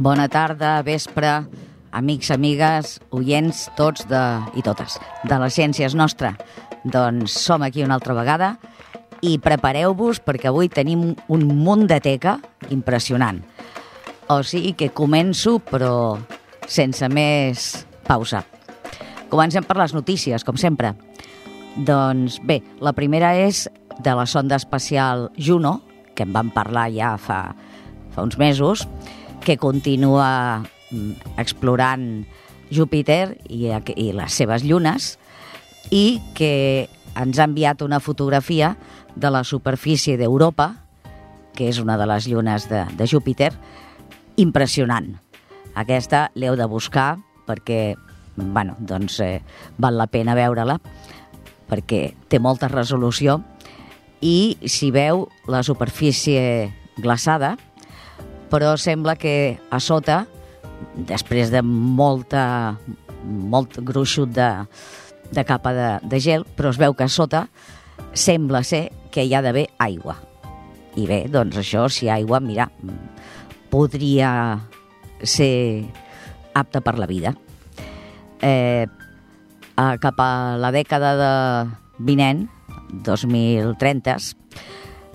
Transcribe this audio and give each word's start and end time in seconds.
Bona 0.00 0.30
tarda, 0.32 0.78
vespre, 0.80 1.28
amics, 1.92 2.30
amigues, 2.32 2.94
oients, 3.12 3.66
tots 3.76 4.06
de, 4.08 4.20
i 4.56 4.62
totes, 4.64 4.94
de 5.28 5.36
la 5.36 5.50
ciència 5.52 5.84
és 5.90 5.96
nostra. 5.98 6.30
Doncs 6.88 7.34
som 7.36 7.60
aquí 7.60 7.84
una 7.84 7.98
altra 7.98 8.16
vegada 8.16 8.54
i 9.20 9.34
prepareu-vos 9.44 10.22
perquè 10.24 10.48
avui 10.48 10.72
tenim 10.72 11.10
un 11.28 11.44
munt 11.52 11.84
de 11.84 12.00
teca 12.00 12.38
impressionant. 12.72 13.42
O 14.32 14.40
sigui 14.40 14.72
que 14.72 14.88
començo, 14.88 15.58
però 15.68 16.16
sense 16.64 17.04
més 17.12 17.68
pausa. 18.08 18.46
Comencem 19.28 19.68
per 19.68 19.76
les 19.82 19.92
notícies, 19.92 20.48
com 20.48 20.56
sempre. 20.56 20.94
Doncs 21.76 22.40
bé, 22.40 22.62
la 22.80 22.96
primera 22.96 23.34
és 23.36 23.66
de 24.00 24.16
la 24.16 24.24
sonda 24.24 24.56
espacial 24.56 25.28
Juno, 25.36 25.82
que 26.16 26.24
en 26.24 26.32
vam 26.32 26.48
parlar 26.56 26.88
ja 26.88 27.18
fa, 27.20 27.50
fa 28.16 28.24
uns 28.24 28.40
mesos, 28.40 28.88
que 29.44 29.56
continua 29.56 30.62
mm, 30.90 31.36
explorant 31.40 32.06
Júpiter 32.70 33.38
i, 33.48 33.66
i 33.96 34.10
les 34.14 34.36
seves 34.36 34.64
llunes 34.66 35.16
i 35.90 36.20
que 36.38 36.88
ens 37.18 37.40
ha 37.40 37.48
enviat 37.48 37.82
una 37.82 37.98
fotografia 38.00 38.76
de 39.16 39.30
la 39.32 39.42
superfície 39.44 40.16
d'Europa, 40.20 40.74
que 41.56 41.66
és 41.68 41.80
una 41.82 41.96
de 41.98 42.06
les 42.06 42.28
llunes 42.30 42.68
de, 42.70 42.84
de 42.94 43.08
Júpiter, 43.10 43.50
impressionant. 44.38 45.16
Aquesta 45.74 46.28
l'heu 46.38 46.54
de 46.56 46.68
buscar 46.70 47.16
perquè 47.48 47.96
bueno, 48.36 48.76
doncs, 48.78 49.18
eh, 49.20 49.42
val 49.78 49.98
la 49.98 50.06
pena 50.06 50.36
veure-la 50.38 50.78
perquè 51.70 52.14
té 52.28 52.40
molta 52.42 52.70
resolució 52.70 53.40
i 54.20 54.58
si 54.66 54.90
veu 54.90 55.28
la 55.48 55.62
superfície 55.62 56.70
glaçada, 57.00 57.56
però 58.50 58.74
sembla 58.76 59.16
que 59.16 59.58
a 59.70 59.80
sota, 59.80 60.24
després 61.08 61.52
de 61.52 61.62
molta, 61.62 62.76
molt 63.24 63.78
gruixut 63.86 64.32
de, 64.34 64.50
de 65.30 65.44
capa 65.46 65.72
de, 65.76 65.90
de 66.10 66.20
gel, 66.20 66.46
però 66.56 66.72
es 66.74 66.80
veu 66.80 66.96
que 66.98 67.06
a 67.06 67.12
sota 67.12 67.46
sembla 68.12 68.64
ser 68.66 68.88
que 69.14 69.24
hi 69.24 69.34
ha 69.34 69.42
d'haver 69.44 69.68
aigua. 69.78 70.16
I 70.98 71.06
bé, 71.06 71.22
doncs 71.30 71.60
això, 71.60 71.86
si 71.88 72.06
hi 72.06 72.10
ha 72.10 72.18
aigua, 72.18 72.40
mira, 72.42 72.66
podria 73.70 74.32
ser 75.22 75.86
apta 76.54 76.82
per 76.82 76.96
la 76.98 77.06
vida. 77.06 77.36
Eh, 78.42 78.86
cap 79.76 80.18
a 80.20 80.56
la 80.60 80.72
dècada 80.74 81.14
de 81.16 81.32
vinent, 82.02 82.48
2030, 83.06 84.16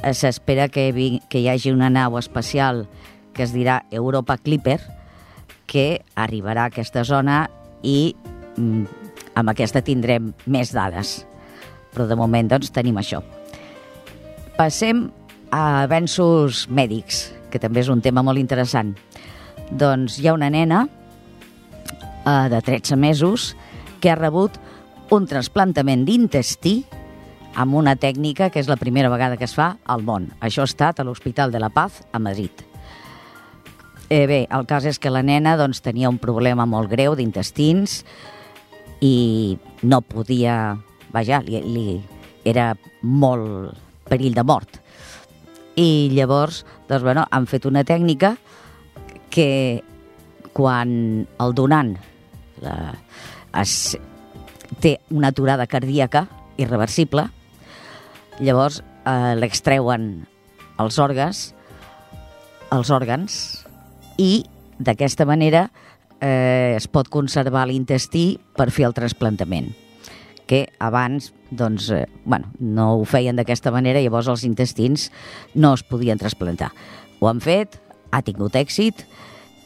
eh, 0.03 0.13
s'espera 0.13 0.69
que, 0.69 0.87
que 1.29 1.41
hi 1.41 1.49
hagi 1.51 1.73
una 1.73 1.91
nau 1.91 2.17
espacial 2.21 2.85
que 3.35 3.43
es 3.43 3.53
dirà 3.53 3.83
Europa 3.91 4.37
Clipper, 4.39 4.79
que 5.67 6.01
arribarà 6.15 6.65
a 6.65 6.71
aquesta 6.71 7.03
zona 7.03 7.45
i 7.83 8.15
mm, 8.55 8.83
amb 9.35 9.51
aquesta 9.51 9.83
tindrem 9.83 10.31
més 10.47 10.71
dades. 10.73 11.19
Però 11.93 12.07
de 12.07 12.17
moment 12.17 12.49
doncs, 12.49 12.71
tenim 12.73 12.97
això. 12.99 13.21
Passem 14.55 15.09
a 15.51 15.83
avenços 15.83 16.65
mèdics, 16.71 17.27
que 17.51 17.59
també 17.59 17.83
és 17.83 17.91
un 17.91 18.01
tema 18.03 18.23
molt 18.23 18.39
interessant. 18.39 18.95
Doncs 19.71 20.19
hi 20.19 20.29
ha 20.29 20.35
una 20.35 20.49
nena 20.51 20.85
eh, 20.87 22.47
de 22.51 22.61
13 22.61 22.95
mesos 22.95 23.53
que 23.99 24.11
ha 24.11 24.19
rebut 24.19 24.57
un 25.15 25.27
trasplantament 25.29 26.05
d'intestí 26.07 26.79
amb 27.55 27.75
una 27.79 27.95
tècnica 27.95 28.49
que 28.51 28.59
és 28.59 28.69
la 28.69 28.79
primera 28.79 29.09
vegada 29.09 29.37
que 29.37 29.47
es 29.47 29.55
fa 29.55 29.75
al 29.85 30.03
món. 30.03 30.29
Això 30.43 30.63
ha 30.63 30.71
estat 30.71 30.99
a 30.99 31.05
l'Hospital 31.07 31.51
de 31.51 31.61
la 31.63 31.71
Paz, 31.71 32.03
a 32.11 32.19
Madrid. 32.19 32.74
Eh, 34.07 34.27
bé, 34.29 34.43
el 34.53 34.67
cas 34.69 34.85
és 34.85 34.99
que 35.01 35.09
la 35.09 35.23
nena 35.25 35.55
doncs, 35.57 35.81
tenia 35.81 36.11
un 36.11 36.19
problema 36.21 36.67
molt 36.69 36.91
greu 36.91 37.15
d'intestins 37.17 38.03
i 39.01 39.57
no 39.81 40.01
podia... 40.05 40.75
Vaja, 41.15 41.39
li, 41.45 41.61
li 41.63 41.95
era 42.43 42.73
molt 43.01 43.77
perill 44.09 44.35
de 44.35 44.43
mort. 44.43 44.77
I 45.79 46.11
llavors, 46.13 46.61
doncs, 46.89 47.01
bueno, 47.01 47.25
han 47.31 47.47
fet 47.49 47.65
una 47.65 47.85
tècnica 47.87 48.35
que 49.33 49.81
quan 50.53 51.25
el 51.41 51.55
donant 51.57 51.95
la, 52.61 52.75
es, 53.57 53.95
té 54.83 54.99
una 55.09 55.33
aturada 55.33 55.65
cardíaca 55.67 56.27
irreversible, 56.61 57.25
llavors 58.37 58.83
eh, 59.07 59.33
l'extreuen 59.39 60.09
els 60.79 60.99
òrgans, 61.01 61.47
els 62.75 62.91
òrgans 62.91 63.64
i 64.17 64.45
d'aquesta 64.79 65.25
manera 65.25 65.69
eh, 66.19 66.75
es 66.75 66.87
pot 66.87 67.09
conservar 67.11 67.65
l'intestí 67.67 68.35
per 68.55 68.71
fer 68.71 68.87
el 68.89 68.95
trasplantament 68.97 69.73
que 70.45 70.69
abans 70.79 71.33
doncs, 71.49 71.89
eh, 71.89 72.05
bueno, 72.23 72.51
no 72.59 72.95
ho 72.99 73.05
feien 73.05 73.35
d'aquesta 73.35 73.71
manera, 73.73 74.01
llavors 74.01 74.29
els 74.29 74.45
intestins 74.45 75.09
no 75.53 75.73
es 75.73 75.83
podien 75.83 76.19
trasplantar. 76.21 76.71
Ho 77.19 77.29
han 77.29 77.41
fet, 77.41 77.79
ha 78.11 78.21
tingut 78.21 78.55
èxit 78.55 79.05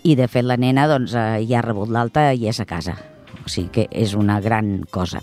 i 0.07 0.15
de 0.15 0.29
fet 0.31 0.47
la 0.47 0.57
nena 0.57 0.87
doncs, 0.87 1.13
eh, 1.13 1.43
ja 1.49 1.59
ha 1.59 1.65
rebut 1.65 1.91
l'alta 1.91 2.29
i 2.33 2.47
és 2.47 2.59
a 2.59 2.67
casa. 2.69 2.95
O 3.43 3.49
sigui 3.49 3.69
que 3.75 3.87
és 3.91 4.15
una 4.15 4.39
gran 4.39 4.85
cosa. 4.91 5.21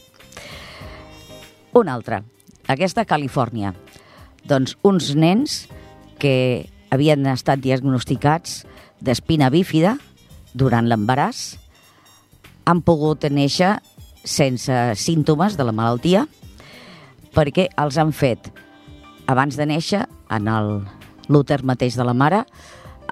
Una 1.77 1.95
altra, 1.95 2.23
aquesta 2.69 3.05
a 3.05 3.09
Califòrnia. 3.09 3.75
Doncs 4.47 4.77
uns 4.87 5.15
nens 5.17 5.67
que 6.21 6.69
havien 6.91 7.27
estat 7.27 7.61
diagnosticats 7.61 8.65
d'espina 9.01 9.51
bífida 9.53 9.97
durant 10.55 10.89
l'embaràs 10.89 11.57
han 12.67 12.83
pogut 12.83 13.27
néixer 13.31 13.77
sense 14.25 14.75
símptomes 14.99 15.57
de 15.57 15.67
la 15.67 15.75
malaltia 15.77 16.27
perquè 17.37 17.69
els 17.79 17.99
han 18.01 18.13
fet 18.17 18.51
abans 19.31 19.57
de 19.59 19.67
néixer 19.67 20.05
en 20.33 20.51
l'úter 21.29 21.63
mateix 21.63 21.99
de 21.99 22.07
la 22.07 22.15
mare 22.15 22.45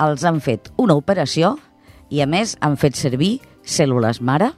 els 0.00 0.24
han 0.24 0.40
fet 0.42 0.72
una 0.80 0.96
operació 0.98 1.54
i 2.10 2.22
a 2.22 2.26
més 2.26 2.56
han 2.60 2.78
fet 2.80 2.98
servir 2.98 3.38
cèl·lules 3.64 4.20
mare 4.20 4.52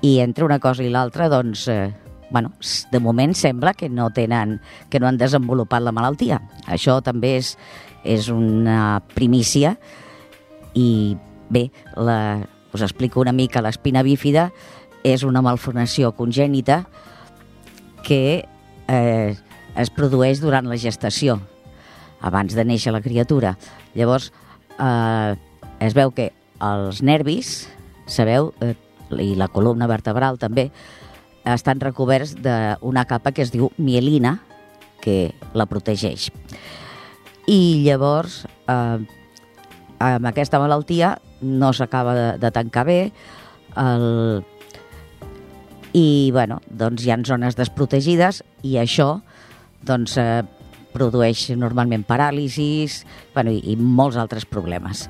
i 0.00 0.18
entre 0.20 0.46
una 0.46 0.58
cosa 0.60 0.84
i 0.84 0.88
l'altra 0.92 1.28
doncs 1.28 1.66
eh, 1.68 1.90
bueno, 2.30 2.52
de 2.90 3.00
moment 3.00 3.34
sembla 3.34 3.74
que 3.74 3.88
no 3.88 4.10
tenen 4.10 4.60
que 4.88 5.00
no 5.00 5.08
han 5.08 5.18
desenvolupat 5.18 5.82
la 5.82 5.92
malaltia. 5.92 6.40
Això 6.66 7.00
també 7.04 7.36
és 7.40 7.56
és 8.04 8.28
una 8.32 9.02
primícia 9.14 9.76
i 10.74 11.16
bé, 11.50 11.68
la, 11.96 12.46
us 12.72 12.82
explico 12.82 13.20
una 13.20 13.32
mica, 13.32 13.62
l'espina 13.62 14.02
bífida 14.06 14.50
és 15.04 15.24
una 15.24 15.42
malformació 15.42 16.12
congènita 16.16 16.84
que 18.06 18.44
eh, 18.88 19.36
es 19.76 19.90
produeix 19.94 20.40
durant 20.40 20.68
la 20.68 20.78
gestació, 20.80 21.38
abans 22.20 22.54
de 22.56 22.64
néixer 22.64 22.92
la 22.92 23.02
criatura. 23.02 23.56
Llavors, 23.94 24.30
eh, 24.78 25.34
es 25.80 25.96
veu 25.96 26.12
que 26.14 26.30
els 26.60 27.02
nervis, 27.02 27.68
sabeu, 28.06 28.52
eh, 28.60 28.74
i 29.18 29.34
la 29.34 29.48
columna 29.48 29.88
vertebral 29.90 30.38
també, 30.38 30.70
estan 31.48 31.80
recoberts 31.80 32.36
d'una 32.38 33.06
capa 33.08 33.32
que 33.32 33.42
es 33.42 33.50
diu 33.50 33.72
mielina, 33.78 34.38
que 35.00 35.32
la 35.56 35.64
protegeix 35.64 36.28
i 37.48 37.82
llavors 37.84 38.44
eh, 38.68 38.98
amb 40.00 40.30
aquesta 40.30 40.60
malaltia 40.60 41.16
no 41.40 41.72
s'acaba 41.72 42.14
de, 42.16 42.28
de 42.40 42.50
tancar 42.52 42.84
bé 42.88 43.00
el... 43.80 44.44
i 45.96 46.30
bueno, 46.34 46.60
doncs 46.68 47.04
hi 47.04 47.12
ha 47.12 47.18
zones 47.26 47.56
desprotegides 47.58 48.42
i 48.62 48.76
això 48.80 49.20
doncs, 49.86 50.16
eh, 50.20 50.42
produeix 50.92 51.48
normalment 51.56 52.04
paràlisis 52.06 53.04
bueno, 53.34 53.52
i, 53.54 53.60
i 53.72 53.76
molts 53.76 54.18
altres 54.20 54.46
problemes. 54.46 55.06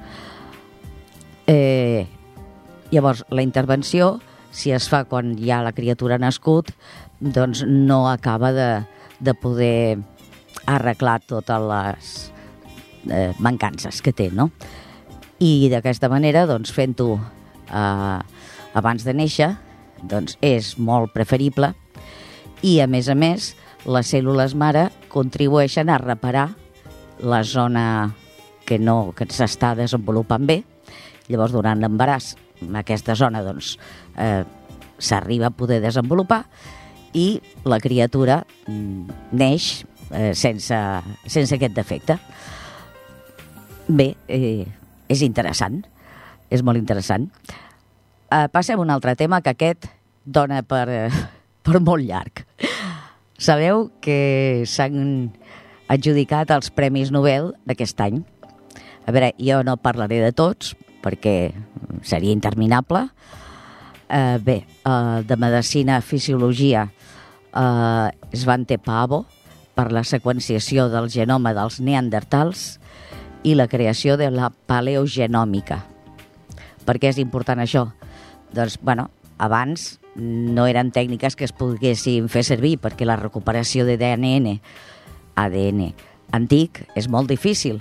Eh, 1.50 2.06
llavors, 2.92 3.24
la 3.30 3.42
intervenció, 3.42 4.18
si 4.50 4.74
es 4.74 4.88
fa 4.90 5.04
quan 5.08 5.34
ja 5.40 5.62
la 5.64 5.74
criatura 5.74 6.18
ha 6.18 6.22
nascut, 6.22 6.72
doncs 7.20 7.64
no 7.66 8.06
acaba 8.10 8.52
de, 8.52 8.70
de 9.20 9.34
poder 9.34 9.98
arreglar 10.76 11.18
totes 11.26 11.66
les 11.70 12.12
eh, 13.10 13.32
mancances 13.38 14.00
que 14.04 14.14
té, 14.16 14.30
no? 14.32 14.50
I 15.40 15.70
d'aquesta 15.72 16.10
manera, 16.12 16.44
doncs, 16.48 16.72
fent-ho 16.76 17.14
eh, 17.16 18.18
abans 18.76 19.06
de 19.06 19.14
néixer, 19.16 19.54
doncs 20.02 20.36
és 20.44 20.76
molt 20.78 21.12
preferible 21.12 21.74
i, 22.62 22.78
a 22.80 22.86
més 22.88 23.08
a 23.08 23.16
més, 23.16 23.54
les 23.88 24.12
cèl·lules 24.12 24.54
mare 24.58 24.88
contribueixen 25.12 25.88
a 25.88 25.98
reparar 26.00 26.50
la 27.20 27.42
zona 27.44 27.84
que 28.68 28.78
no 28.78 29.12
que 29.16 29.26
s'està 29.32 29.72
desenvolupant 29.76 30.44
bé. 30.46 30.60
Llavors, 31.30 31.54
durant 31.56 31.80
l'embaràs, 31.80 32.34
aquesta 32.80 33.16
zona 33.16 33.42
doncs, 33.44 33.76
eh, 34.20 34.44
s'arriba 35.00 35.48
a 35.48 35.56
poder 35.56 35.80
desenvolupar 35.80 36.44
i 37.16 37.40
la 37.64 37.80
criatura 37.80 38.44
mm, 38.68 39.32
neix 39.32 39.86
eh, 40.12 40.34
sense, 40.34 40.76
sense 41.26 41.56
aquest 41.56 41.74
defecte. 41.76 42.18
Bé, 43.88 44.12
eh, 44.28 44.66
és 45.10 45.22
interessant, 45.26 45.80
és 46.50 46.62
molt 46.62 46.78
interessant. 46.78 47.26
Uh, 48.30 48.46
passem 48.52 48.78
a 48.78 48.82
un 48.84 48.92
altre 48.94 49.16
tema 49.18 49.40
que 49.42 49.50
aquest 49.50 49.88
dona 50.22 50.62
per, 50.62 50.84
uh, 50.86 51.22
per 51.66 51.80
molt 51.82 52.06
llarg. 52.06 52.44
Sabeu 53.40 53.88
que 54.04 54.62
s'han 54.68 55.32
adjudicat 55.90 56.52
els 56.54 56.70
Premis 56.70 57.10
Nobel 57.10 57.50
d'aquest 57.66 57.98
any. 58.04 58.20
A 59.08 59.14
veure, 59.16 59.32
jo 59.40 59.64
no 59.66 59.80
parlaré 59.82 60.20
de 60.22 60.30
tots, 60.36 60.76
perquè 61.02 61.50
seria 62.06 62.36
interminable. 62.36 63.08
Uh, 64.10 64.38
bé, 64.42 64.60
uh, 64.86 65.22
de 65.26 65.38
Medicina, 65.40 65.98
Fisiologia, 66.02 66.84
uh, 67.54 68.06
Svante 68.34 68.78
Pavo, 68.78 69.24
per 69.80 69.94
la 69.96 70.02
seqüenciació 70.04 70.90
del 70.92 71.08
genoma 71.08 71.54
dels 71.56 71.78
neandertals 71.80 72.74
i 73.48 73.54
la 73.56 73.64
creació 73.72 74.18
de 74.20 74.28
la 74.28 74.50
paleogenòmica. 74.68 75.78
Per 76.84 76.98
què 77.00 77.08
és 77.08 77.20
important 77.22 77.62
això? 77.64 77.86
Doncs, 78.52 78.76
bueno, 78.84 79.08
abans 79.40 79.94
no 80.20 80.66
eren 80.68 80.92
tècniques 80.92 81.38
que 81.38 81.48
es 81.48 81.56
poguessin 81.56 82.28
fer 82.28 82.44
servir 82.44 82.76
perquè 82.82 83.08
la 83.08 83.16
recuperació 83.16 83.88
de 83.88 83.96
DNN, 83.96 84.58
ADN 85.40 85.88
antic, 86.36 86.84
és 86.92 87.08
molt 87.08 87.30
difícil. 87.32 87.80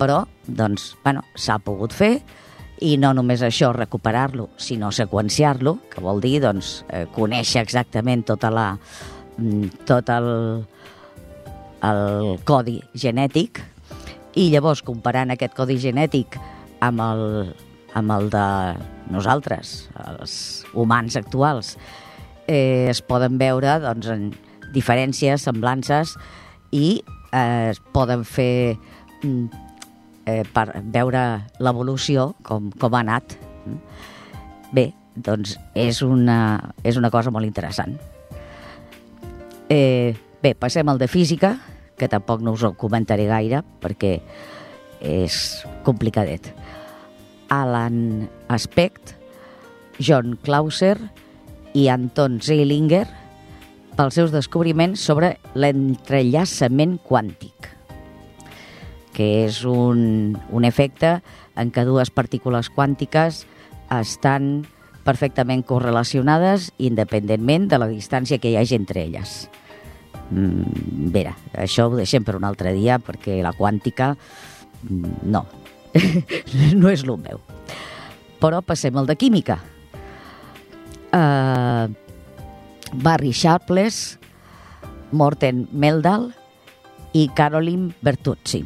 Però, 0.00 0.22
doncs, 0.46 0.94
bueno, 1.04 1.26
s'ha 1.36 1.60
pogut 1.60 1.92
fer 1.92 2.14
i 2.80 2.96
no 2.96 3.12
només 3.12 3.44
això, 3.44 3.74
recuperar-lo, 3.76 4.48
sinó 4.56 4.88
seqüenciar-lo, 4.88 5.76
que 5.92 6.00
vol 6.00 6.24
dir, 6.24 6.38
doncs, 6.40 6.78
eh, 6.88 7.04
conèixer 7.12 7.60
exactament 7.60 8.24
tota 8.24 8.48
la, 8.48 8.70
mm, 9.36 9.84
tot 9.84 10.08
el, 10.08 10.64
el 11.86 12.38
codi 12.48 12.78
genètic 12.94 13.62
i 14.38 14.50
llavors 14.52 14.82
comparant 14.86 15.32
aquest 15.32 15.56
codi 15.56 15.78
genètic 15.80 16.36
amb 16.84 17.02
el, 17.04 17.24
amb 17.98 18.14
el 18.14 18.30
de 18.32 18.46
nosaltres, 19.10 19.88
els 20.06 20.34
humans 20.74 21.16
actuals, 21.18 21.74
eh, 22.46 22.88
es 22.90 23.02
poden 23.02 23.38
veure 23.40 23.78
doncs, 23.82 24.10
en 24.12 24.30
diferències, 24.74 25.42
semblances 25.42 26.14
i 26.70 27.00
eh, 27.32 27.70
es 27.72 27.80
poden 27.94 28.22
fer 28.24 28.76
mm, 29.24 29.66
eh, 30.30 30.44
per 30.54 30.68
veure 30.94 31.24
l'evolució, 31.58 32.30
com, 32.46 32.70
com 32.78 32.94
ha 32.94 33.02
anat. 33.02 33.36
Bé, 34.70 34.90
doncs 35.16 35.56
és 35.74 36.02
una, 36.06 36.38
és 36.86 37.00
una 37.00 37.10
cosa 37.10 37.32
molt 37.34 37.48
interessant. 37.48 37.96
Eh, 39.70 40.14
bé, 40.42 40.54
passem 40.54 40.88
al 40.88 40.98
de 40.98 41.08
física, 41.08 41.58
que 42.00 42.08
tampoc 42.08 42.40
no 42.40 42.54
us 42.56 42.64
ho 42.64 42.72
comentaré 42.80 43.26
gaire 43.28 43.60
perquè 43.82 44.18
és 45.00 45.64
complicadet. 45.84 46.52
Alan 47.50 48.28
Aspect, 48.48 49.16
John 50.00 50.38
Clauser 50.40 50.96
i 51.76 51.88
Anton 51.92 52.38
Zeilinger 52.40 53.06
pels 53.98 54.16
seus 54.16 54.32
descobriments 54.32 55.02
sobre 55.02 55.34
l'entrellaçament 55.52 56.96
quàntic, 57.04 57.68
que 59.12 59.44
és 59.44 59.60
un, 59.68 60.38
un 60.48 60.64
efecte 60.64 61.18
en 61.60 61.72
què 61.74 61.84
dues 61.84 62.12
partícules 62.14 62.70
quàntiques 62.72 63.44
estan 63.92 64.62
perfectament 65.04 65.64
correlacionades 65.66 66.70
independentment 66.78 67.68
de 67.68 67.80
la 67.82 67.90
distància 67.90 68.38
que 68.38 68.52
hi 68.52 68.60
hagi 68.60 68.78
entre 68.78 69.04
elles. 69.04 69.50
Mm, 70.30 71.10
vera, 71.10 71.34
això 71.58 71.88
ho 71.88 71.96
deixem 71.98 72.24
per 72.26 72.36
un 72.38 72.46
altre 72.46 72.72
dia 72.76 73.00
perquè 73.02 73.40
la 73.42 73.54
quàntica 73.56 74.12
mm, 74.14 75.26
no, 75.30 75.44
no 76.80 76.92
és 76.92 77.02
el 77.06 77.16
meu. 77.18 77.42
Però 78.40 78.62
passem 78.64 78.96
al 78.96 79.08
de 79.10 79.16
química. 79.20 79.58
Uh, 81.10 81.90
Barry 82.94 83.32
Sharpless, 83.34 84.16
Morten 85.10 85.66
Meldal 85.72 86.30
i 87.18 87.26
Caroline 87.34 87.90
Bertuzzi. 88.00 88.62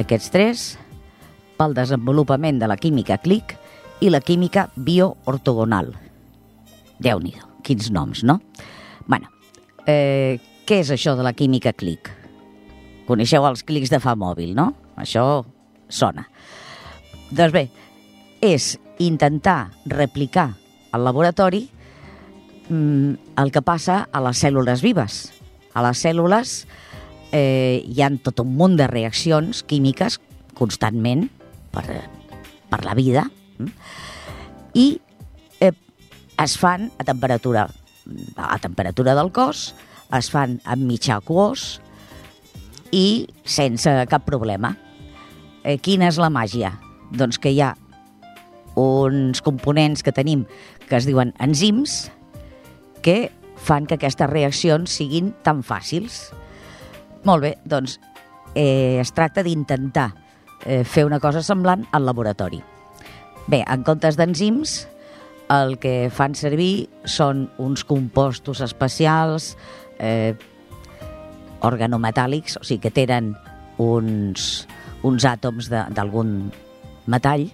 Aquests 0.00 0.32
tres 0.32 0.64
pel 1.56 1.76
desenvolupament 1.76 2.58
de 2.60 2.68
la 2.68 2.76
química 2.80 3.20
clic 3.20 3.54
i 4.00 4.10
la 4.10 4.20
química 4.24 4.66
bioortogonal. 4.76 5.92
Déu-n'hi-do, 7.00 7.60
quins 7.64 7.92
noms, 7.92 8.24
no? 8.24 8.40
bueno, 9.06 9.28
eh, 9.86 10.38
què 10.66 10.80
és 10.82 10.90
això 10.90 11.14
de 11.16 11.24
la 11.26 11.34
química 11.36 11.72
clic? 11.72 12.10
Coneixeu 13.06 13.46
els 13.46 13.62
clics 13.66 13.92
de 13.92 14.00
fa 14.02 14.16
mòbil, 14.18 14.52
no? 14.56 14.72
Això 14.98 15.44
sona. 15.88 16.26
Doncs 17.30 17.54
bé, 17.54 17.68
és 18.42 18.74
intentar 19.02 19.70
replicar 19.86 20.50
al 20.92 21.04
laboratori 21.06 21.66
mm, 22.68 23.38
el 23.38 23.52
que 23.52 23.62
passa 23.62 24.06
a 24.10 24.22
les 24.26 24.42
cèl·lules 24.42 24.82
vives. 24.82 25.20
A 25.76 25.84
les 25.86 26.02
cèl·lules 26.02 26.58
eh, 27.32 27.82
hi 27.84 28.02
han 28.02 28.18
tot 28.24 28.40
un 28.42 28.54
munt 28.58 28.76
de 28.78 28.88
reaccions 28.90 29.62
químiques 29.68 30.18
constantment 30.56 31.26
per, 31.74 31.84
per 32.70 32.80
la 32.86 32.94
vida 32.96 33.26
mm? 33.58 33.72
i 34.74 34.86
eh, 35.60 35.74
es 36.42 36.56
fan 36.60 36.90
a 36.96 37.04
temperatura 37.04 37.66
a 38.36 38.58
temperatura 38.62 39.14
del 39.18 39.32
cos, 39.34 39.72
es 40.14 40.30
fan 40.30 40.60
amb 40.64 40.86
mitjà 40.86 41.18
aquós 41.18 41.80
i 42.94 43.26
sense 43.44 43.90
cap 44.10 44.26
problema. 44.26 44.76
Eh, 45.64 45.78
quina 45.82 46.06
és 46.10 46.20
la 46.22 46.30
màgia? 46.30 46.76
Doncs 47.10 47.40
que 47.42 47.50
hi 47.50 47.60
ha 47.62 47.74
uns 48.76 49.40
components 49.42 50.04
que 50.04 50.12
tenim 50.14 50.44
que 50.86 50.98
es 50.98 51.06
diuen 51.08 51.32
enzims 51.42 52.06
que 53.02 53.32
fan 53.56 53.86
que 53.88 53.96
aquestes 53.96 54.30
reaccions 54.30 54.92
siguin 55.00 55.32
tan 55.42 55.64
fàcils. 55.66 56.28
Molt 57.26 57.42
bé, 57.42 57.56
doncs 57.64 57.98
eh, 58.54 59.00
es 59.00 59.10
tracta 59.16 59.42
d'intentar 59.42 60.12
eh, 60.64 60.84
fer 60.84 61.06
una 61.08 61.18
cosa 61.20 61.42
semblant 61.42 61.86
al 61.92 62.06
laboratori. 62.06 62.60
Bé, 63.46 63.62
en 63.62 63.82
comptes 63.86 64.18
d'enzims, 64.18 64.84
el 65.52 65.76
que 65.78 66.08
fan 66.10 66.34
servir 66.34 66.88
són 67.06 67.46
uns 67.62 67.84
compostos 67.86 68.60
especials, 68.64 69.54
eh, 69.98 70.34
organometàl·lics, 71.66 72.58
o 72.60 72.64
sigui 72.64 72.82
que 72.86 72.94
tenen 72.94 73.34
uns, 73.78 74.66
uns 75.06 75.26
àtoms 75.28 75.70
d'algun 75.70 76.50
metall, 77.06 77.48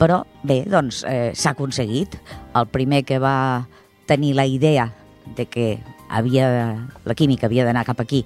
però 0.00 0.22
bé, 0.44 0.62
doncs 0.68 1.02
eh, 1.08 1.32
s'ha 1.34 1.54
aconseguit. 1.54 2.16
El 2.56 2.68
primer 2.72 3.02
que 3.08 3.20
va 3.22 3.66
tenir 4.06 4.34
la 4.36 4.46
idea 4.46 4.90
de 5.36 5.46
que 5.46 5.78
havia, 6.08 6.88
la 7.04 7.14
química 7.14 7.46
havia 7.46 7.64
d'anar 7.66 7.86
cap 7.86 8.00
aquí 8.00 8.24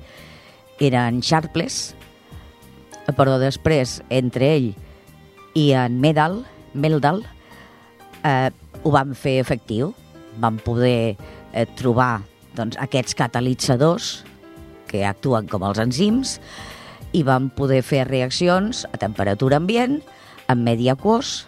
era 0.80 1.06
en 1.08 1.20
Sharpless, 1.20 1.94
però 3.16 3.38
després, 3.40 4.00
entre 4.08 4.54
ell 4.54 4.68
i 5.58 5.70
en 5.74 5.98
Medal, 6.00 6.44
Meldal, 6.74 7.24
eh, 8.24 8.50
ho 8.82 8.92
vam 8.94 9.14
fer 9.14 9.38
efectiu. 9.40 9.92
Vam 10.40 10.58
poder 10.62 11.16
eh, 11.16 11.66
trobar 11.78 12.20
doncs, 12.56 12.78
aquests 12.80 13.16
catalitzadors 13.18 14.10
que 14.90 15.04
actuen 15.06 15.46
com 15.50 15.64
els 15.66 15.78
enzims 15.82 16.38
i 17.14 17.22
vam 17.26 17.48
poder 17.54 17.80
fer 17.86 18.04
reaccions 18.08 18.84
a 18.90 18.98
temperatura 19.02 19.58
ambient, 19.58 20.00
amb 20.50 20.66
medi 20.66 20.90
aquós. 20.90 21.44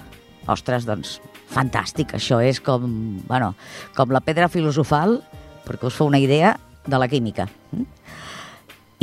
Ostres, 0.51 0.87
doncs, 0.87 1.21
fantàstic. 1.53 2.17
Això 2.19 2.41
és 2.43 2.59
com, 2.63 2.87
bueno, 3.29 3.53
com 3.97 4.15
la 4.15 4.23
pedra 4.25 4.51
filosofal, 4.51 5.21
perquè 5.67 5.87
us 5.87 5.99
fa 5.99 6.09
una 6.09 6.21
idea 6.23 6.57
de 6.87 6.99
la 6.99 7.09
química. 7.11 7.47
Mm? 7.71 7.87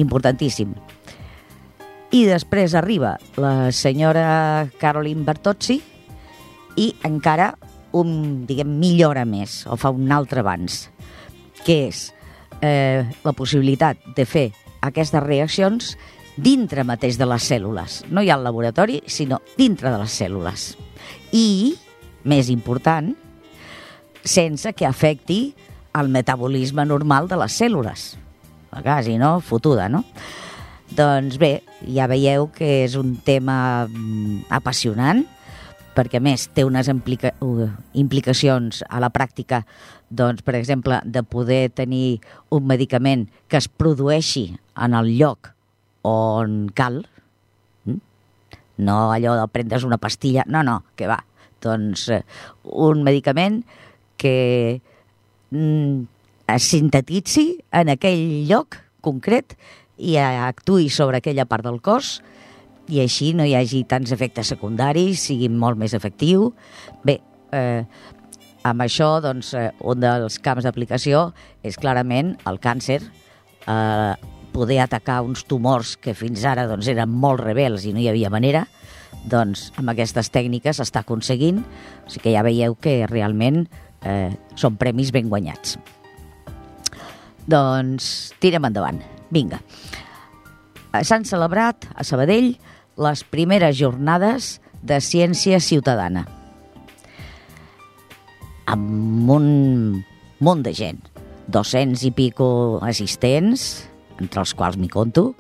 Importantíssim. 0.03 0.73
I 2.09 2.23
després 2.25 2.73
arriba 2.73 3.17
la 3.37 3.69
senyora 3.75 4.67
Caroline 4.81 5.23
Bertozzi 5.27 5.77
i 6.77 6.91
encara 7.07 7.53
un, 7.97 8.45
diguem, 8.45 8.69
millora 8.79 9.25
més, 9.25 9.63
o 9.65 9.77
fa 9.79 9.91
un 9.93 10.11
altre 10.13 10.43
abans, 10.43 10.87
que 11.65 11.77
és 11.89 12.09
eh, 12.61 13.05
la 13.25 13.33
possibilitat 13.33 14.01
de 14.15 14.25
fer 14.29 14.49
aquestes 14.85 15.23
reaccions 15.25 15.95
dintre 16.39 16.85
mateix 16.87 17.17
de 17.19 17.27
les 17.27 17.49
cèl·lules. 17.51 18.03
No 18.13 18.21
hi 18.23 18.29
ha 18.29 18.37
al 18.37 18.45
laboratori, 18.45 19.01
sinó 19.07 19.41
dintre 19.57 19.91
de 19.91 19.99
les 19.99 20.19
cèl·lules. 20.21 20.69
I, 21.35 21.75
més 22.23 22.49
important, 22.53 23.11
sense 24.23 24.73
que 24.73 24.87
afecti 24.87 25.41
el 25.99 26.11
metabolisme 26.13 26.85
normal 26.85 27.27
de 27.27 27.39
les 27.41 27.55
cèl·lules. 27.59 28.13
Quasi, 28.69 29.17
no? 29.17 29.39
Fotuda, 29.41 29.89
no? 29.89 30.03
Doncs 30.95 31.37
bé, 31.41 31.59
ja 31.85 32.07
veieu 32.09 32.47
que 32.53 32.83
és 32.85 32.95
un 32.97 33.15
tema 33.25 33.87
mm, 33.87 34.47
apassionant, 34.53 35.25
perquè 35.99 36.21
més 36.23 36.47
té 36.55 36.63
unes 36.63 36.87
implica 36.87 37.33
implicacions 37.99 38.83
a 38.87 39.01
la 39.03 39.11
pràctica, 39.11 39.65
doncs, 40.09 40.45
per 40.47 40.55
exemple, 40.55 41.01
de 41.03 41.23
poder 41.27 41.69
tenir 41.75 42.21
un 42.55 42.67
medicament 42.69 43.27
que 43.51 43.59
es 43.59 43.67
produeixi 43.67 44.53
en 44.79 44.95
el 44.95 45.11
lloc 45.19 45.51
on 46.07 46.69
cal. 46.75 47.03
Mm? 47.83 47.99
no 48.87 49.11
allò 49.11 49.35
de 49.35 49.47
prendes 49.51 49.83
una 49.83 49.99
pastilla, 49.99 50.45
no, 50.47 50.63
no, 50.63 50.79
que 50.95 51.09
va. 51.11 51.19
Doncs 51.59 52.07
eh, 52.15 52.23
un 52.63 53.03
medicament 53.03 53.59
que 54.15 54.79
mm, 55.51 55.99
es 56.55 56.71
sintetitzi 56.71 57.45
en 57.75 57.91
aquell 57.91 58.47
lloc 58.47 58.79
concret 59.03 59.57
i 59.99 60.15
actuï 60.15 60.87
sobre 60.87 61.19
aquella 61.19 61.45
part 61.45 61.67
del 61.67 61.81
cos 61.83 62.21
i 62.89 63.01
així 63.03 63.33
no 63.37 63.45
hi 63.45 63.55
hagi 63.57 63.83
tants 63.89 64.11
efectes 64.15 64.49
secundaris, 64.53 65.27
sigui 65.29 65.49
molt 65.49 65.79
més 65.79 65.93
efectiu. 65.97 66.53
Bé, 67.05 67.19
eh, 67.53 67.85
amb 68.63 68.81
això, 68.81 69.19
doncs, 69.21 69.53
eh, 69.53 69.69
un 69.81 70.01
dels 70.01 70.39
camps 70.39 70.65
d'aplicació 70.65 71.29
és 71.63 71.77
clarament 71.77 72.35
el 72.49 72.59
càncer, 72.59 73.01
eh, 73.67 74.13
poder 74.51 74.79
atacar 74.81 75.21
uns 75.21 75.45
tumors 75.45 75.95
que 75.97 76.13
fins 76.13 76.43
ara 76.43 76.67
doncs, 76.67 76.87
eren 76.87 77.09
molt 77.09 77.39
rebels 77.39 77.85
i 77.85 77.93
no 77.93 78.01
hi 78.01 78.09
havia 78.09 78.31
manera, 78.33 78.65
doncs 79.29 79.71
amb 79.77 79.93
aquestes 79.93 80.31
tècniques 80.31 80.79
s'està 80.79 81.03
aconseguint, 81.05 81.61
o 82.05 82.09
sigui 82.09 82.23
que 82.23 82.33
ja 82.33 82.43
veieu 82.43 82.75
que 82.75 83.05
realment 83.07 83.67
eh, 84.01 84.31
són 84.55 84.77
premis 84.77 85.11
ben 85.11 85.29
guanyats. 85.29 85.77
Doncs 87.49 88.33
tirem 88.39 88.65
endavant. 88.65 89.01
Vinga. 89.33 89.59
Eh, 90.93 91.03
s'han 91.03 91.25
celebrat 91.25 91.87
a 91.95 92.05
Sabadell 92.05 92.55
les 92.99 93.23
primeres 93.23 93.77
jornades 93.79 94.57
de 94.83 94.99
ciència 95.03 95.59
ciutadana 95.63 96.25
amb 98.69 99.29
un 99.33 99.47
munt 100.39 100.61
de 100.63 100.73
gent, 100.77 100.99
200 101.49 102.03
i 102.05 102.11
pico 102.13 102.49
assistents, 102.85 103.87
entre 104.21 104.43
els 104.43 104.53
quals 104.53 104.77
m'hi 104.77 104.91
conto, 104.91 105.31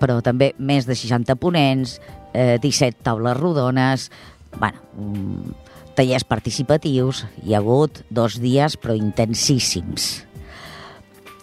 però 0.00 0.18
també 0.24 0.50
més 0.58 0.88
de 0.88 0.96
60 0.98 1.36
ponents, 1.40 2.00
eh, 2.34 2.58
17 2.62 3.04
taules 3.06 3.36
rodones, 3.38 4.10
bueno, 4.58 4.82
mm, 4.96 5.54
tallers 5.94 6.26
participatius, 6.28 7.24
hi 7.44 7.54
ha 7.54 7.62
hagut 7.62 8.02
dos 8.10 8.40
dies 8.40 8.76
però 8.76 8.96
intensíssims. 8.96 10.26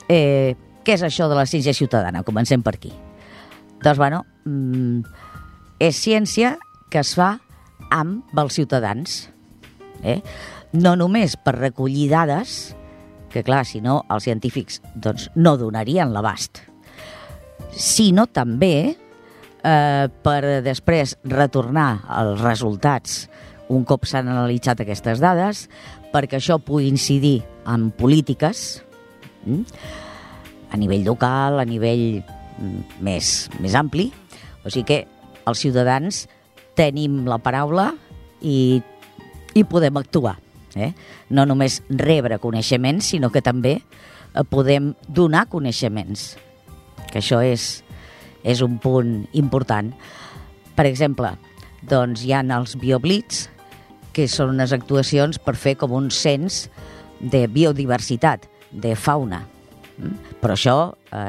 Eh, 0.10 0.56
què 0.84 0.94
és 0.94 1.02
això 1.02 1.30
de 1.30 1.36
la 1.36 1.48
ciència 1.48 1.74
ciutadana? 1.74 2.24
Comencem 2.24 2.62
per 2.62 2.76
aquí. 2.76 2.92
Doncs, 3.82 3.98
bueno, 3.98 4.26
mm, 4.46 5.04
és 5.84 6.00
ciència 6.00 6.56
que 6.92 7.02
es 7.02 7.14
fa 7.18 7.38
amb 7.94 8.40
els 8.40 8.60
ciutadans. 8.60 9.18
Eh? 10.04 10.20
No 10.74 10.96
només 11.00 11.38
per 11.38 11.56
recollir 11.58 12.10
dades, 12.12 12.74
que 13.34 13.44
clar, 13.46 13.64
si 13.66 13.82
no, 13.82 14.04
els 14.14 14.28
científics 14.28 14.82
doncs, 14.96 15.30
no 15.36 15.56
donarien 15.58 16.14
l'abast, 16.14 16.62
sinó 17.74 18.28
també 18.30 18.76
eh, 18.94 20.06
per 20.26 20.40
després 20.66 21.16
retornar 21.26 21.90
els 22.22 22.44
resultats 22.44 23.24
un 23.74 23.86
cop 23.88 24.08
s'han 24.08 24.30
analitzat 24.30 24.84
aquestes 24.84 25.22
dades, 25.24 25.68
perquè 26.14 26.38
això 26.38 26.60
pugui 26.62 26.90
incidir 26.92 27.40
en 27.70 27.90
polítiques 27.96 28.84
mm, 29.46 29.64
a 30.74 30.80
nivell 30.80 31.06
local, 31.08 31.62
a 31.62 31.66
nivell 31.68 32.22
mm, 32.22 33.00
més, 33.06 33.34
més 33.64 33.78
ampli. 33.80 34.12
O 34.64 34.72
sigui 34.72 34.88
que 34.88 35.00
els 35.50 35.60
ciutadans 35.60 36.24
tenim 36.78 37.24
la 37.30 37.40
paraula 37.44 37.92
i, 38.42 38.82
i 39.54 39.64
podem 39.68 40.00
actuar. 40.02 40.38
Eh? 40.76 40.92
No 41.30 41.46
només 41.46 41.82
rebre 41.90 42.40
coneixements, 42.42 43.12
sinó 43.14 43.30
que 43.30 43.44
també 43.46 43.78
eh, 43.78 44.44
podem 44.50 44.94
donar 45.08 45.46
coneixements, 45.52 46.34
que 47.12 47.22
això 47.22 47.44
és, 47.46 47.84
és 48.44 48.64
un 48.66 48.80
punt 48.82 49.20
important. 49.38 49.94
Per 50.74 50.88
exemple, 50.90 51.36
doncs 51.90 52.24
hi 52.26 52.34
ha 52.34 52.42
els 52.58 52.78
bioblits, 52.82 53.48
que 54.14 54.28
són 54.30 54.54
unes 54.54 54.74
actuacions 54.76 55.40
per 55.42 55.56
fer 55.58 55.74
com 55.78 55.94
un 55.98 56.12
cens 56.14 56.68
de 57.20 57.48
biodiversitat, 57.50 58.46
de 58.72 58.94
fauna. 58.98 59.44
Mm? 59.98 60.38
Però 60.42 60.56
això 60.58 60.78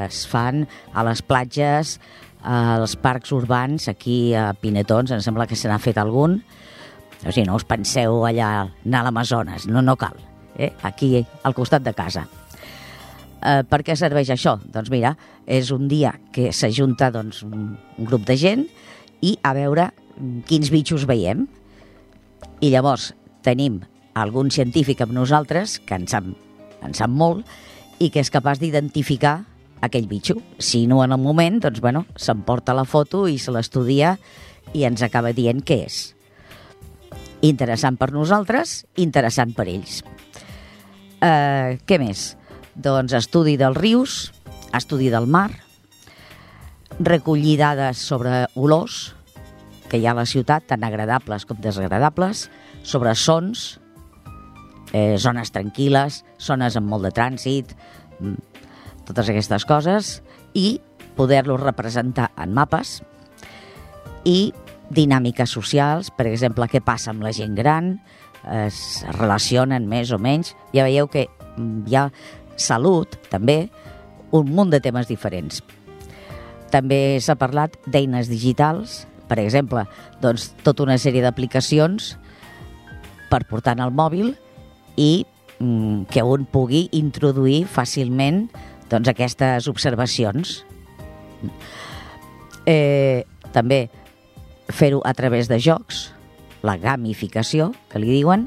es 0.08 0.24
fan 0.28 0.64
a 0.92 1.04
les 1.08 1.20
platges, 1.24 1.98
als 2.44 2.96
parcs 3.00 3.32
urbans, 3.32 3.88
aquí 3.88 4.34
a 4.36 4.52
Pinetons, 4.54 5.14
em 5.16 5.22
sembla 5.24 5.48
que 5.48 5.56
se 5.56 5.68
n'ha 5.70 5.80
fet 5.80 5.98
algun, 5.98 6.38
o 7.24 7.32
sigui, 7.32 7.46
no 7.48 7.56
us 7.56 7.64
penseu 7.64 8.24
allà 8.28 8.68
anar 8.84 9.00
a 9.00 9.08
l'Amazones, 9.08 9.66
no, 9.70 9.80
no 9.82 9.96
cal. 9.96 10.16
Eh? 10.60 10.70
Aquí, 10.84 11.24
al 11.42 11.54
costat 11.56 11.82
de 11.82 11.94
casa. 11.96 12.26
Eh, 13.40 13.62
per 13.68 13.80
què 13.84 13.96
serveix 13.96 14.30
això? 14.32 14.58
Doncs 14.60 14.92
mira, 14.92 15.14
és 15.46 15.72
un 15.74 15.88
dia 15.88 16.14
que 16.32 16.52
s'ajunta 16.52 17.10
doncs, 17.14 17.42
un, 17.44 17.74
un 17.74 18.08
grup 18.08 18.26
de 18.28 18.36
gent 18.40 18.66
i 19.24 19.34
a 19.42 19.54
veure 19.56 19.90
quins 20.48 20.70
bitxos 20.72 21.08
veiem. 21.08 21.46
I 22.60 22.70
llavors 22.72 23.12
tenim 23.44 23.80
algun 24.14 24.52
científic 24.54 25.02
amb 25.02 25.16
nosaltres 25.16 25.78
que 25.84 25.96
en 25.96 26.06
sap, 26.08 26.28
en 26.84 26.94
sap 26.96 27.10
molt 27.10 27.48
i 28.04 28.10
que 28.12 28.22
és 28.22 28.32
capaç 28.32 28.60
d'identificar 28.62 29.42
aquell 29.80 30.08
bitxo. 30.08 30.38
Si 30.58 30.86
no 30.86 31.02
en 31.04 31.12
el 31.12 31.20
moment, 31.20 31.60
doncs, 31.64 31.80
bueno, 31.80 32.04
s'emporta 32.16 32.74
la 32.76 32.84
foto 32.84 33.26
i 33.28 33.38
se 33.38 33.54
l'estudia 33.54 34.16
i 34.74 34.84
ens 34.84 35.02
acaba 35.02 35.34
dient 35.34 35.62
què 35.64 35.80
és. 35.86 35.98
Interessant 37.44 37.98
per 38.00 38.10
nosaltres, 38.14 38.84
interessant 38.96 39.52
per 39.56 39.68
ells. 39.68 40.00
Uh, 41.24 41.76
què 41.86 41.98
més? 42.00 42.34
Doncs 42.74 43.14
estudi 43.16 43.58
dels 43.60 43.76
rius, 43.76 44.32
estudi 44.74 45.10
del 45.12 45.28
mar, 45.30 45.50
recollir 46.98 47.58
dades 47.60 47.98
sobre 47.98 48.46
olors, 48.54 49.14
que 49.88 50.00
hi 50.00 50.06
ha 50.06 50.14
a 50.14 50.20
la 50.22 50.26
ciutat, 50.26 50.66
tant 50.70 50.84
agradables 50.86 51.44
com 51.46 51.60
desagradables, 51.62 52.48
sobre 52.82 53.14
sons, 53.14 53.78
eh, 54.92 55.16
zones 55.18 55.52
tranquil·les, 55.54 56.22
zones 56.40 56.76
amb 56.76 56.90
molt 56.90 57.06
de 57.06 57.12
trànsit, 57.14 57.74
mm, 58.20 58.53
totes 59.08 59.30
aquestes 59.30 59.66
coses, 59.68 60.18
i 60.54 60.80
poder-los 61.18 61.60
representar 61.60 62.30
en 62.40 62.54
mapes 62.56 63.00
i 64.24 64.52
dinàmiques 64.94 65.50
socials, 65.50 66.10
per 66.14 66.26
exemple, 66.28 66.68
què 66.70 66.80
passa 66.84 67.12
amb 67.12 67.24
la 67.24 67.32
gent 67.34 67.54
gran, 67.56 67.98
es 68.44 69.04
relacionen 69.16 69.88
més 69.88 70.12
o 70.12 70.18
menys. 70.20 70.52
Ja 70.74 70.84
veieu 70.84 71.08
que 71.08 71.26
hi 71.26 71.96
ha 71.96 72.08
salut, 72.60 73.16
també, 73.32 73.68
un 74.34 74.50
munt 74.54 74.72
de 74.72 74.80
temes 74.84 75.08
diferents. 75.08 75.62
També 76.74 77.20
s'ha 77.22 77.38
parlat 77.38 77.76
d'eines 77.86 78.28
digitals, 78.28 79.04
per 79.30 79.38
exemple, 79.40 79.86
doncs, 80.20 80.50
tota 80.66 80.84
una 80.84 80.98
sèrie 81.00 81.22
d'aplicacions 81.24 82.14
per 83.30 83.44
portar 83.48 83.76
en 83.78 83.84
el 83.86 83.94
mòbil 83.94 84.34
i 85.00 85.24
mm, 85.58 86.10
que 86.10 86.22
un 86.22 86.44
pugui 86.50 86.88
introduir 86.92 87.64
fàcilment 87.70 88.48
doncs, 88.94 89.10
aquestes 89.10 89.68
observacions. 89.70 90.60
Eh, 92.64 93.24
també 93.52 93.88
fer-ho 94.72 95.02
a 95.04 95.12
través 95.18 95.50
de 95.50 95.58
jocs, 95.60 96.08
la 96.64 96.78
gamificació, 96.80 97.72
que 97.90 98.00
li 98.00 98.12
diuen. 98.14 98.46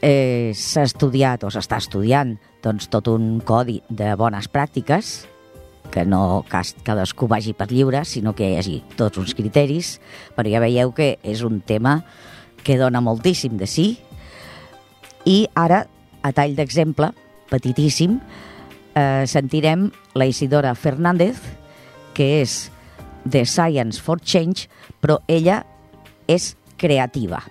Eh, 0.00 0.52
S'ha 0.56 0.86
estudiat 0.88 1.44
o 1.44 1.50
s'està 1.52 1.80
estudiant 1.82 2.38
doncs, 2.64 2.88
tot 2.92 3.10
un 3.12 3.40
codi 3.44 3.80
de 3.88 4.14
bones 4.16 4.48
pràctiques, 4.52 5.26
que 5.90 6.04
no 6.06 6.44
cadascú 6.46 7.26
vagi 7.26 7.52
per 7.56 7.66
lliure, 7.72 8.04
sinó 8.06 8.32
que 8.38 8.46
hi 8.46 8.58
hagi 8.60 8.76
tots 8.96 9.18
uns 9.18 9.34
criteris, 9.34 9.98
però 10.36 10.48
ja 10.48 10.62
veieu 10.62 10.94
que 10.94 11.16
és 11.26 11.42
un 11.42 11.58
tema 11.60 12.04
que 12.62 12.78
dona 12.78 13.02
moltíssim 13.02 13.58
de 13.58 13.66
sí. 13.66 13.88
I 15.26 15.48
ara, 15.58 15.82
a 16.22 16.30
tall 16.36 16.54
d'exemple, 16.54 17.10
petitíssim, 17.50 18.20
eh, 18.94 19.24
sentirem 19.26 19.90
la 20.14 20.26
Isidora 20.26 20.74
Fernández, 20.74 21.40
que 22.14 22.40
és 22.40 22.70
de 23.24 23.44
Science 23.44 24.00
for 24.00 24.20
Change, 24.20 24.68
però 25.00 25.20
ella 25.28 25.62
és 26.30 26.54
creativa. 26.80 27.42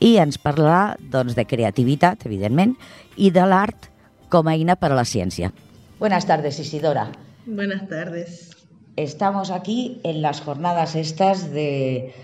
I 0.00 0.16
ens 0.22 0.38
parlarà 0.40 0.94
doncs, 0.98 1.34
de 1.36 1.46
creativitat, 1.48 2.26
evidentment, 2.28 2.74
i 3.16 3.30
de 3.34 3.44
l'art 3.46 3.90
com 4.32 4.48
a 4.48 4.56
eina 4.56 4.76
per 4.76 4.92
a 4.92 4.98
la 4.98 5.06
ciència. 5.06 5.52
Buenas 5.98 6.26
tardes, 6.26 6.58
Isidora. 6.58 7.08
Buenas 7.46 7.88
tardes. 7.88 8.50
Estamos 8.96 9.50
aquí 9.50 10.00
en 10.04 10.22
las 10.22 10.40
jornadas 10.40 10.94
estas 10.94 11.50
de... 11.50 12.14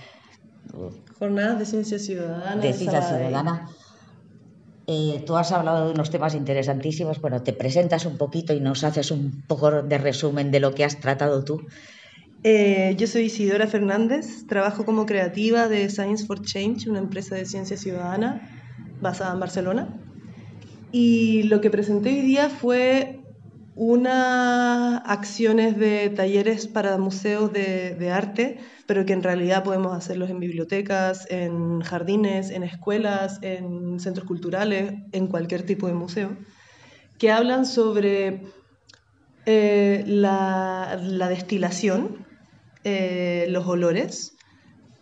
Jornadas 1.18 1.58
de 1.58 1.66
Ciencia 1.66 1.98
Ciudadana. 1.98 2.62
De 2.62 2.72
Ciencia 2.72 3.02
Ciudadana 3.02 3.68
Eh, 4.92 5.22
tú 5.24 5.36
has 5.36 5.52
hablado 5.52 5.86
de 5.86 5.92
unos 5.92 6.10
temas 6.10 6.34
interesantísimos. 6.34 7.20
Bueno, 7.20 7.44
te 7.44 7.52
presentas 7.52 8.06
un 8.06 8.18
poquito 8.18 8.52
y 8.54 8.58
nos 8.58 8.82
haces 8.82 9.12
un 9.12 9.44
poco 9.46 9.82
de 9.82 9.98
resumen 9.98 10.50
de 10.50 10.58
lo 10.58 10.74
que 10.74 10.84
has 10.84 10.98
tratado 10.98 11.44
tú. 11.44 11.62
Eh, 12.42 12.96
yo 12.98 13.06
soy 13.06 13.26
Isidora 13.26 13.68
Fernández, 13.68 14.48
trabajo 14.48 14.84
como 14.84 15.06
creativa 15.06 15.68
de 15.68 15.88
Science 15.90 16.26
for 16.26 16.42
Change, 16.42 16.88
una 16.88 16.98
empresa 16.98 17.36
de 17.36 17.44
ciencia 17.44 17.76
ciudadana 17.76 18.50
basada 19.00 19.32
en 19.32 19.38
Barcelona. 19.38 19.96
Y 20.90 21.44
lo 21.44 21.60
que 21.60 21.70
presenté 21.70 22.08
hoy 22.08 22.22
día 22.22 22.48
fue 22.48 23.19
unas 23.82 25.00
acciones 25.06 25.74
de 25.78 26.10
talleres 26.10 26.68
para 26.68 26.98
museos 26.98 27.50
de, 27.50 28.10
arte, 28.12 28.58
pero 28.86 29.06
que 29.06 29.14
en 29.14 29.22
realidad 29.22 29.64
podemos 29.64 29.96
hacerlos 29.96 30.28
en 30.28 30.38
bibliotecas, 30.38 31.26
en 31.30 31.80
jardines, 31.80 32.50
en 32.50 32.62
escuelas, 32.62 33.38
en 33.40 33.98
centros 33.98 34.26
culturales, 34.26 34.92
en 35.12 35.28
cualquier 35.28 35.62
tipo 35.62 35.86
de 35.86 35.94
museo, 35.94 36.36
que 37.18 37.30
hablan 37.30 37.64
sobre 37.64 38.42
eh, 39.46 40.04
la, 40.06 41.00
la, 41.02 41.30
destilación, 41.30 42.26
eh, 42.84 43.46
los 43.48 43.66
olores 43.66 44.36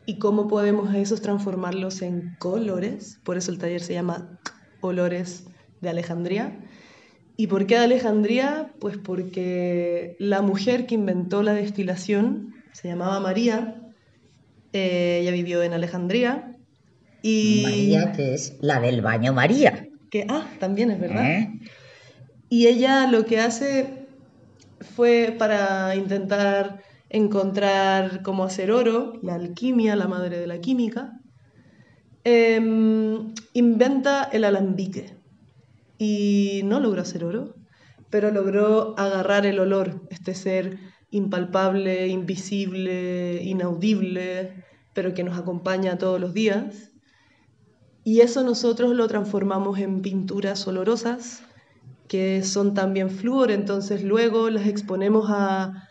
y 0.07 0.21
cómo 0.21 0.47
podemos 0.47 0.95
esos 0.95 1.21
transformarlos 1.21 2.01
en 2.01 2.37
colores. 2.39 3.19
Por 3.25 3.39
eso 3.39 3.51
el 3.51 3.59
taller 3.59 3.81
se 3.81 3.95
llama 3.95 4.39
Olores 4.81 5.47
de 5.81 5.89
Alejandría 5.89 6.57
¿Y 7.41 7.47
por 7.47 7.67
qué 7.67 7.77
de 7.77 7.85
Alejandría? 7.85 8.73
Pues 8.81 8.97
porque 8.97 10.17
la 10.19 10.43
mujer 10.43 10.87
que 10.87 10.97
inventó 10.97 11.45
la 11.45 11.53
destilación 11.53 12.53
se 12.73 12.89
llamaba 12.89 13.21
María, 13.21 13.81
eh, 14.73 15.21
ella 15.23 15.31
vivió 15.31 15.63
en 15.63 15.73
Alejandría. 15.73 16.57
Y... 17.23 17.63
María, 17.63 18.11
que 18.11 18.35
es 18.35 18.57
la 18.61 18.81
del 18.81 19.03
baño 19.03 19.33
María. 19.33 19.87
Que, 20.11 20.27
ah, 20.29 20.49
también 20.59 20.91
es 20.91 20.99
verdad. 20.99 21.31
¿Eh? 21.31 21.61
Y 22.49 22.67
ella 22.67 23.07
lo 23.07 23.25
que 23.25 23.39
hace 23.39 24.09
fue 24.97 25.33
para 25.39 25.95
intentar 25.95 26.83
encontrar 27.09 28.23
cómo 28.25 28.43
hacer 28.43 28.73
oro, 28.73 29.13
la 29.23 29.37
alquimia, 29.37 29.95
la 29.95 30.09
madre 30.09 30.41
de 30.41 30.49
la 30.49 30.61
química, 30.61 31.21
em, 32.25 33.33
inventa 33.53 34.25
el 34.25 34.43
alambique 34.43 35.18
y 35.99 36.63
no 36.65 36.81
logró 36.81 37.03
hacer 37.03 37.25
oro, 37.25 37.55
pero 38.11 38.31
logró 38.31 38.99
agarrar 38.99 39.45
el 39.45 39.59
olor, 39.59 40.03
este 40.11 40.35
ser 40.35 40.79
impalpable, 41.11 42.09
invisible, 42.09 43.43
inaudible, 43.43 44.65
pero 44.95 45.15
que 45.15 45.25
nos 45.25 45.39
acompaña 45.39 45.99
todos 45.99 46.21
los 46.21 46.33
días. 46.33 46.93
Y 48.05 48.21
eso 48.21 48.43
nosotros 48.45 48.95
lo 48.95 49.07
transformamos 49.09 49.79
en 49.79 50.01
pinturas 50.01 50.67
olorosas, 50.67 51.43
que 52.07 52.43
son 52.43 52.73
también 52.73 53.11
flúor, 53.11 53.51
entonces 53.51 54.03
luego 54.03 54.49
las 54.49 54.67
exponemos 54.67 55.27
a, 55.29 55.89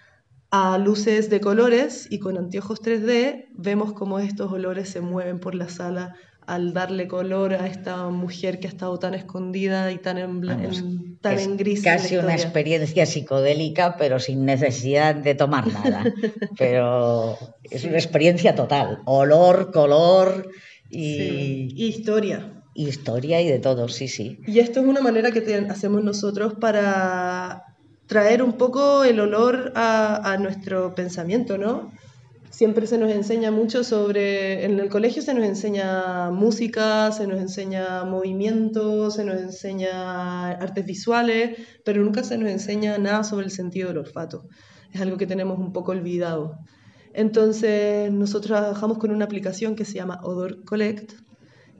a 0.50 0.78
luces 0.78 1.30
de 1.30 1.42
colores 1.42 2.08
y 2.10 2.20
con 2.20 2.38
anteojos 2.38 2.82
3D 2.82 3.50
vemos 3.54 3.94
cómo 3.94 4.18
estos 4.20 4.52
olores 4.52 4.90
se 4.90 5.02
mueven 5.02 5.40
por 5.40 5.54
la 5.54 5.70
sala 5.70 6.16
al 6.48 6.74
darle 6.74 7.10
color 7.10 7.54
a 7.54 7.68
esta 7.68 8.08
mujer 8.08 8.60
que 8.60 8.68
ha 8.68 8.70
estado 8.70 8.98
tan 8.98 9.14
escondida 9.14 9.92
y 9.92 9.98
tan 9.98 10.18
en, 10.18 11.18
tan 11.20 11.38
en 11.38 11.58
gris. 11.58 11.84
Casi 11.84 12.16
una 12.16 12.34
experiencia 12.34 13.06
psicodélica, 13.06 13.98
pero 13.98 14.18
sin 14.18 14.46
necesidad 14.46 15.14
de 15.14 15.36
tomar 15.36 15.68
nada. 15.68 16.06
pero 16.58 17.38
es 17.64 17.84
una 17.84 17.98
experiencia 17.98 18.56
total. 18.56 19.02
Olor, 19.06 19.72
color 19.72 20.50
y... 20.90 21.86
historia. 21.86 22.64
Historia 22.74 23.42
y 23.42 23.48
de 23.50 23.60
todo, 23.60 23.90
sí, 23.90 24.08
sí. 24.08 24.40
Y 24.48 24.60
esto 24.60 24.80
es 24.80 24.86
una 24.86 25.02
manera 25.02 25.32
que 25.32 25.66
hacemos 25.70 26.02
nosotros 26.02 26.54
para 26.54 27.76
traer 28.06 28.42
un 28.42 28.54
poco 28.54 29.04
el 29.04 29.20
olor 29.20 29.74
a, 29.76 30.32
a 30.32 30.38
nuestro 30.38 30.96
pensamiento, 30.96 31.58
¿no? 31.58 31.92
Siempre 32.58 32.88
se 32.88 32.98
nos 32.98 33.12
enseña 33.12 33.52
mucho 33.52 33.84
sobre, 33.84 34.66
en 34.66 34.80
el 34.80 34.90
colegio 34.90 35.22
se 35.22 35.36
nos 35.36 35.46
enseña 35.46 36.32
música, 36.32 37.12
se 37.12 37.28
nos 37.28 37.40
enseña 37.40 38.04
movimiento, 38.04 39.12
se 39.12 39.24
nos 39.24 39.40
enseña 39.40 40.50
artes 40.54 40.84
visuales, 40.84 41.56
pero 41.86 42.04
nunca 42.04 42.24
se 42.24 42.36
nos 42.40 42.50
enseña 42.50 42.98
nada 42.98 43.24
sobre 43.24 43.46
el 43.46 43.52
sentido 43.52 43.90
del 43.90 44.00
olfato. 44.00 44.48
Es 44.92 45.00
algo 45.00 45.18
que 45.18 45.28
tenemos 45.28 45.60
un 45.60 45.72
poco 45.72 45.92
olvidado. 45.92 46.58
Entonces, 47.14 48.12
nosotros 48.12 48.60
trabajamos 48.60 48.98
con 48.98 49.12
una 49.12 49.26
aplicación 49.26 49.76
que 49.76 49.86
se 49.86 49.94
llama 49.94 50.20
Odor 50.24 50.64
Collect, 50.64 51.14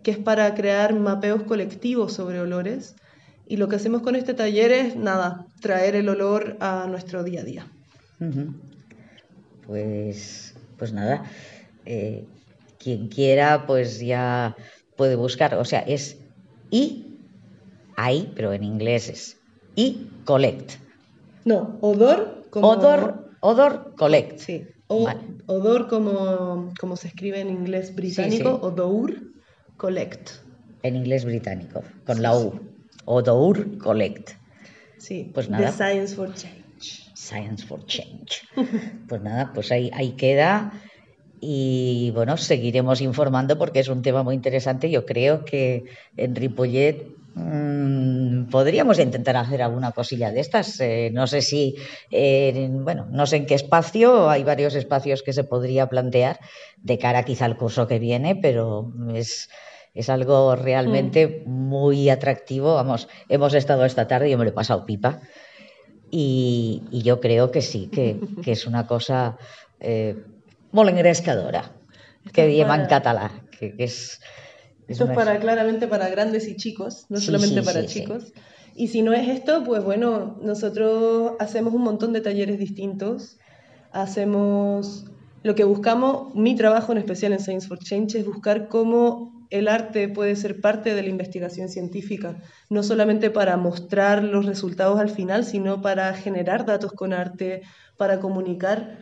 que 0.04 0.12
es 0.12 0.20
para 0.20 0.54
crear 0.54 0.94
mapeos 0.94 1.42
colectivos 1.42 2.14
sobre 2.14 2.40
olores. 2.40 2.96
Y 3.48 3.58
lo 3.58 3.68
que 3.68 3.78
hacemos 3.78 4.04
con 4.04 4.16
este 4.16 4.36
taller 4.36 4.72
es, 4.72 4.96
nada, 4.96 5.48
traer 5.60 5.96
el 5.96 6.08
olor 6.08 6.56
a 6.60 6.86
nuestro 6.88 7.24
día 7.24 7.42
a 7.42 7.44
día. 7.44 7.68
Pues 9.66 10.47
pues 10.78 10.94
nada, 10.94 11.24
eh, 11.86 12.26
quien 12.80 13.08
quiera 13.08 13.66
pues 13.66 14.00
ya 14.00 14.56
puede 14.96 15.16
buscar, 15.16 15.56
o 15.56 15.66
sea, 15.66 15.80
es 15.80 16.18
y 16.70 17.18
ahí, 17.96 18.32
pero 18.36 18.54
en 18.54 18.64
inglés 18.64 19.10
es 19.10 19.38
y 19.76 20.10
collect. 20.26 20.74
No, 21.46 21.78
odor 21.82 22.46
como... 22.50 22.70
Odor, 22.70 23.32
odor 23.42 23.94
collect. 23.96 24.40
Sí, 24.40 24.68
odor 24.88 25.88
como, 25.88 26.74
como 26.80 26.96
se 26.96 27.08
escribe 27.08 27.40
en 27.40 27.50
inglés 27.50 27.96
británico, 27.96 28.60
odor 28.62 29.16
collect. 29.78 30.32
En 30.84 30.96
inglés 30.96 31.26
británico, 31.26 31.84
con 32.06 32.22
la 32.22 32.38
U. 32.38 32.60
Odor 33.06 33.78
collect. 33.78 34.32
Sí, 34.98 35.32
pues 35.34 35.50
nada. 35.50 35.68
The 35.68 35.74
Science 35.74 36.16
for 36.16 36.34
Change. 36.34 36.67
Science 37.28 37.66
for 37.66 37.86
Change. 37.86 38.48
Pues 39.08 39.22
nada, 39.22 39.52
pues 39.54 39.72
ahí, 39.72 39.92
ahí 39.94 40.12
queda. 40.12 40.72
Y 41.40 42.12
bueno, 42.16 42.38
seguiremos 42.38 43.02
informando 43.02 43.58
porque 43.58 43.80
es 43.80 43.90
un 43.90 44.02
tema 44.02 44.24
muy 44.24 44.34
interesante. 44.36 44.90
Yo 44.90 45.06
creo 45.06 45.46
que 45.46 45.84
en 46.16 46.36
Ripollet 46.36 47.06
mmm, 47.36 48.46
podríamos 48.50 48.98
intentar 49.00 49.36
hacer 49.36 49.62
alguna 49.62 49.92
cosilla 49.92 50.32
de 50.32 50.40
estas. 50.40 50.80
Eh, 50.80 51.12
no 51.14 51.28
sé 51.28 51.42
si, 51.42 51.76
eh, 52.12 52.70
bueno, 52.72 53.08
no 53.12 53.28
sé 53.28 53.36
en 53.38 53.46
qué 53.46 53.56
espacio, 53.56 54.30
hay 54.30 54.44
varios 54.44 54.74
espacios 54.74 55.22
que 55.22 55.34
se 55.34 55.44
podría 55.44 55.88
plantear 55.88 56.40
de 56.78 56.98
cara 56.98 57.24
quizá 57.24 57.46
al 57.46 57.58
curso 57.58 57.88
que 57.88 58.00
viene, 58.00 58.36
pero 58.36 58.92
es, 59.14 59.50
es 59.94 60.10
algo 60.10 60.56
realmente 60.56 61.44
mm. 61.46 61.50
muy 61.50 62.10
atractivo. 62.10 62.74
Vamos, 62.76 63.10
hemos 63.30 63.54
estado 63.54 63.86
esta 63.86 64.08
tarde 64.08 64.30
y 64.30 64.32
yo 64.32 64.38
me 64.38 64.46
lo 64.46 64.52
he 64.52 64.54
pasado 64.54 64.86
pipa. 64.86 65.20
Y, 66.10 66.84
y 66.92 67.02
yo 67.02 67.20
creo 67.20 67.52
que 67.52 67.62
sí, 67.62 67.88
que, 67.88 68.20
que 68.44 68.52
es 68.52 68.66
una 68.66 68.88
cosa 68.88 69.38
eh, 69.80 70.16
molt 70.72 70.90
engrescadora, 70.90 71.72
que 72.34 72.48
diem 72.48 72.72
en 72.72 72.88
català, 72.88 73.32
que, 73.52 73.76
que 73.76 73.84
es... 73.84 74.20
Esto 74.88 75.04
es 75.04 75.12
para, 75.12 75.38
claramente 75.40 75.88
para 75.88 76.08
grandes 76.08 76.48
y 76.48 76.56
chicos, 76.56 77.08
no 77.10 77.18
sí, 77.18 77.26
solamente 77.26 77.60
sí, 77.60 77.66
para 77.66 77.82
sí, 77.82 77.88
chicos. 77.88 78.32
Y 78.74 78.88
si 78.88 79.02
no 79.02 79.12
es 79.14 79.28
esto, 79.28 79.64
pues 79.66 79.84
bueno, 79.84 80.38
nosotros 80.42 81.34
hacemos 81.40 81.74
un 81.74 81.82
montón 81.82 82.14
de 82.14 82.22
talleres 82.22 82.58
distintos. 82.58 83.38
Hacemos 83.92 85.06
lo 85.44 85.56
que 85.56 85.64
buscamos, 85.64 86.34
mi 86.36 86.56
trabajo 86.56 86.92
en 86.92 87.00
especial 87.00 87.34
en 87.34 87.40
Science 87.40 87.68
for 87.68 87.80
Change 87.80 88.20
es 88.20 88.26
buscar 88.26 88.68
cómo 88.68 89.37
el 89.50 89.68
arte 89.68 90.10
puede 90.10 90.36
ser 90.36 90.62
parte 90.62 90.94
de 90.94 91.04
la 91.04 91.10
investigación 91.10 91.70
científica, 91.70 92.38
no 92.70 92.84
solamente 92.84 93.30
para 93.30 93.58
mostrar 93.58 94.24
los 94.24 94.46
resultados 94.46 95.00
al 95.00 95.10
final, 95.10 95.46
sino 95.46 95.82
para 95.82 96.14
generar 96.14 96.66
datos 96.66 96.92
con 96.92 97.14
arte, 97.14 97.62
para 97.98 98.20
comunicar 98.20 99.00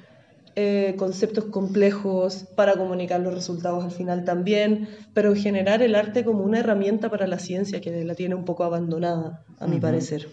eh, 0.58 0.96
conceptos 0.98 1.46
complejos, 1.46 2.46
para 2.56 2.76
comunicar 2.76 3.20
los 3.20 3.34
resultados 3.34 3.84
al 3.84 3.92
final 3.92 4.24
también, 4.24 4.88
pero 5.14 5.36
generar 5.36 5.82
el 5.82 5.96
arte 5.96 6.24
como 6.24 6.44
una 6.44 6.60
herramienta 6.60 7.10
para 7.10 7.28
la 7.28 7.40
ciencia 7.40 7.82
que 7.82 8.06
la 8.06 8.16
tiene 8.16 8.36
un 8.36 8.46
poco 8.46 8.64
abandonada, 8.64 9.44
a 9.60 9.68
mi 9.68 9.76
uh 9.76 9.80
-huh. 9.80 9.82
parecer. 9.82 10.28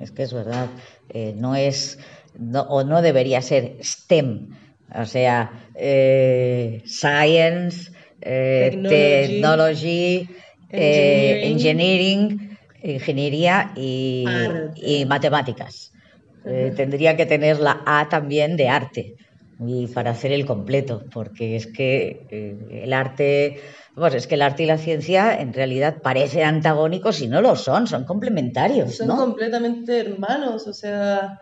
Es 0.00 0.10
que 0.10 0.24
es 0.24 0.32
verdad, 0.32 0.68
eh, 1.10 1.32
no 1.36 1.54
es, 1.54 1.98
no, 2.36 2.62
o 2.62 2.82
no 2.82 3.02
debería 3.02 3.40
ser 3.40 3.76
STEM, 3.80 4.50
o 4.94 5.04
sea, 5.04 5.68
eh, 5.74 6.82
science, 6.86 7.92
eh, 8.20 8.70
technology, 8.70 9.26
technology 9.26 10.28
eh, 10.70 11.42
engineering. 11.44 12.48
ingeniería 12.82 13.72
y, 13.76 14.24
y 14.76 15.04
matemáticas. 15.06 15.92
Uh 16.44 16.48
-huh. 16.48 16.76
tendría 16.76 17.16
que 17.16 17.26
tener 17.26 17.58
la 17.58 17.82
A 17.84 18.08
también 18.08 18.56
de 18.56 18.68
arte 18.68 19.16
y 19.66 19.88
para 19.88 20.12
hacer 20.12 20.32
el 20.32 20.46
completo, 20.46 21.04
porque 21.12 21.56
es 21.56 21.66
que 21.66 22.26
eh, 22.30 22.82
el 22.84 22.92
arte, 22.92 23.60
pues 23.94 24.14
es 24.14 24.26
que 24.26 24.36
el 24.36 24.42
arte 24.42 24.62
y 24.62 24.66
la 24.66 24.78
ciencia 24.78 25.40
en 25.40 25.52
realidad 25.52 26.00
parecen 26.00 26.44
antagónicos 26.44 27.20
y 27.20 27.26
no 27.26 27.40
lo 27.40 27.56
son, 27.56 27.86
son 27.86 28.04
complementarios. 28.04 28.96
Son 28.96 29.08
¿no? 29.08 29.16
completamente 29.16 29.98
hermanos, 29.98 30.66
o 30.68 30.72
sea, 30.72 31.40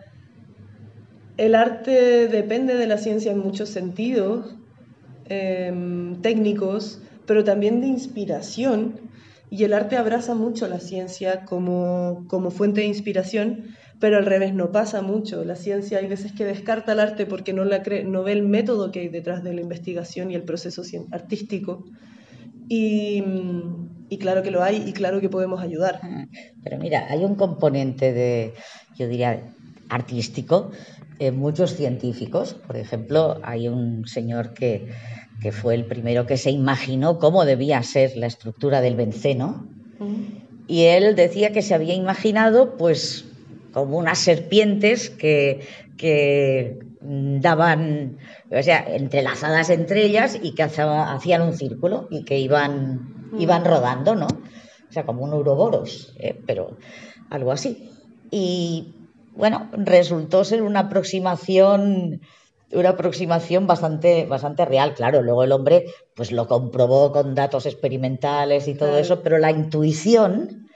el 1.37 1.55
arte 1.55 2.29
depende 2.29 2.75
de 2.75 2.87
la 2.87 2.97
ciencia 2.97 3.33
en 3.33 3.39
muchos 3.41 3.69
sentidos, 3.69 4.57
eh, 5.29 5.73
técnicos, 6.23 7.01
pero 7.27 7.45
también 7.45 7.81
de 7.81 7.89
inspiración, 7.89 9.01
y 9.51 9.65
el 9.65 9.73
arte 9.73 9.97
abraza 9.97 10.35
mucho 10.35 10.67
la 10.69 10.81
ciencia 10.81 11.45
como, 11.45 12.25
como 12.29 12.51
fuente 12.51 12.81
de 12.81 12.89
inspiración 12.89 13.77
pero 13.99 14.19
al 14.19 14.27
revés 14.27 14.55
no 14.55 14.73
pasa 14.73 15.03
mucho. 15.03 15.45
La 15.45 15.57
ciencia 15.57 15.99
hay 15.99 16.07
veces 16.07 16.33
que 16.33 16.45
descarta 16.45 16.93
el 16.93 17.01
arte 17.01 17.27
porque 17.27 17.53
no, 17.53 17.65
la 17.65 17.83
cree, 17.83 18.05
no 18.05 18.23
ve 18.23 18.33
el 18.33 18.43
método 18.43 18.91
que 18.93 19.01
hay 19.01 19.09
detrás 19.09 19.43
de 19.43 19.55
la 19.55 19.61
investigación 19.61 20.31
y 20.31 20.35
el 20.35 20.43
proceso 20.43 20.83
artístico. 21.13 21.85
Y, 22.69 23.23
y, 24.09 24.19
claro 24.19 24.43
que 24.43 24.51
lo 24.51 24.63
hay 24.63 24.83
y 24.87 24.93
claro 24.93 25.21
que 25.21 25.29
podemos 25.29 25.63
ayudar. 25.63 26.01
Pero 26.63 26.79
mira, 26.79 27.07
hay 27.09 27.25
un 27.25 27.37
componente 27.37 28.13
de, 28.13 28.55
yo 28.99 29.09
diría, 29.09 29.55
artístico 29.89 30.73
muchos 31.33 31.75
científicos. 31.75 32.55
Por 32.55 32.77
ejemplo, 32.77 33.39
hay 33.43 33.69
un 33.69 34.07
señor 34.07 34.55
que, 34.55 34.89
que 35.41 35.53
fue 35.53 35.75
el 35.75 35.85
primero 35.85 36.27
que 36.27 36.37
se 36.37 36.51
imaginó 36.51 37.19
cómo 37.19 37.45
debía 37.45 37.83
ser 37.83 38.17
la 38.17 38.27
estructura 38.27 38.81
del 38.81 38.97
benceno. 38.97 39.69
Y 40.67 40.83
él 40.85 41.15
decía 41.15 41.53
que 41.53 41.63
se 41.63 41.75
había 41.75 41.95
imaginado, 41.95 42.77
pues, 42.77 43.25
como 43.73 43.99
unas 43.99 44.19
serpientes 44.19 45.11
que, 45.11 45.61
que 45.97 46.79
daban, 47.01 48.19
o 48.51 48.63
sea, 48.63 48.85
entrelazadas 48.89 49.71
entre 49.71 50.05
ellas 50.05 50.39
y 50.43 50.53
que 50.53 50.63
hacían 50.65 51.43
un 51.43 51.55
círculo 51.55 52.09
y 52.11 52.25
que 52.25 52.39
iban, 52.39 53.31
iban 53.39 53.65
rodando, 53.65 54.15
¿no? 54.17 54.27
O 54.27 54.93
sea, 54.93 55.05
como 55.05 55.25
un 55.25 55.35
uroboros, 55.35 56.15
¿eh? 56.19 56.41
pero 56.47 56.77
algo 57.31 57.53
así. 57.53 57.91
Y 58.31 58.95
bueno, 59.37 59.71
resultó 59.73 60.45
ser 60.45 60.63
una 60.63 60.81
aproximación 60.81 62.21
una 62.73 62.91
aproximación 62.91 63.67
bastante, 63.67 64.27
bastante 64.27 64.65
real, 64.65 64.95
claro. 64.95 65.23
Luego 65.23 65.45
el 65.45 65.53
hombre 65.53 65.87
pues 66.15 66.33
lo 66.33 66.47
comprobó 66.49 67.13
con 67.13 67.35
datos 67.35 67.67
experimentales 67.67 68.67
y 68.69 68.75
todo 68.75 68.99
eso, 68.99 69.23
pero 69.23 69.39
la 69.39 69.51
intuición, 69.51 70.69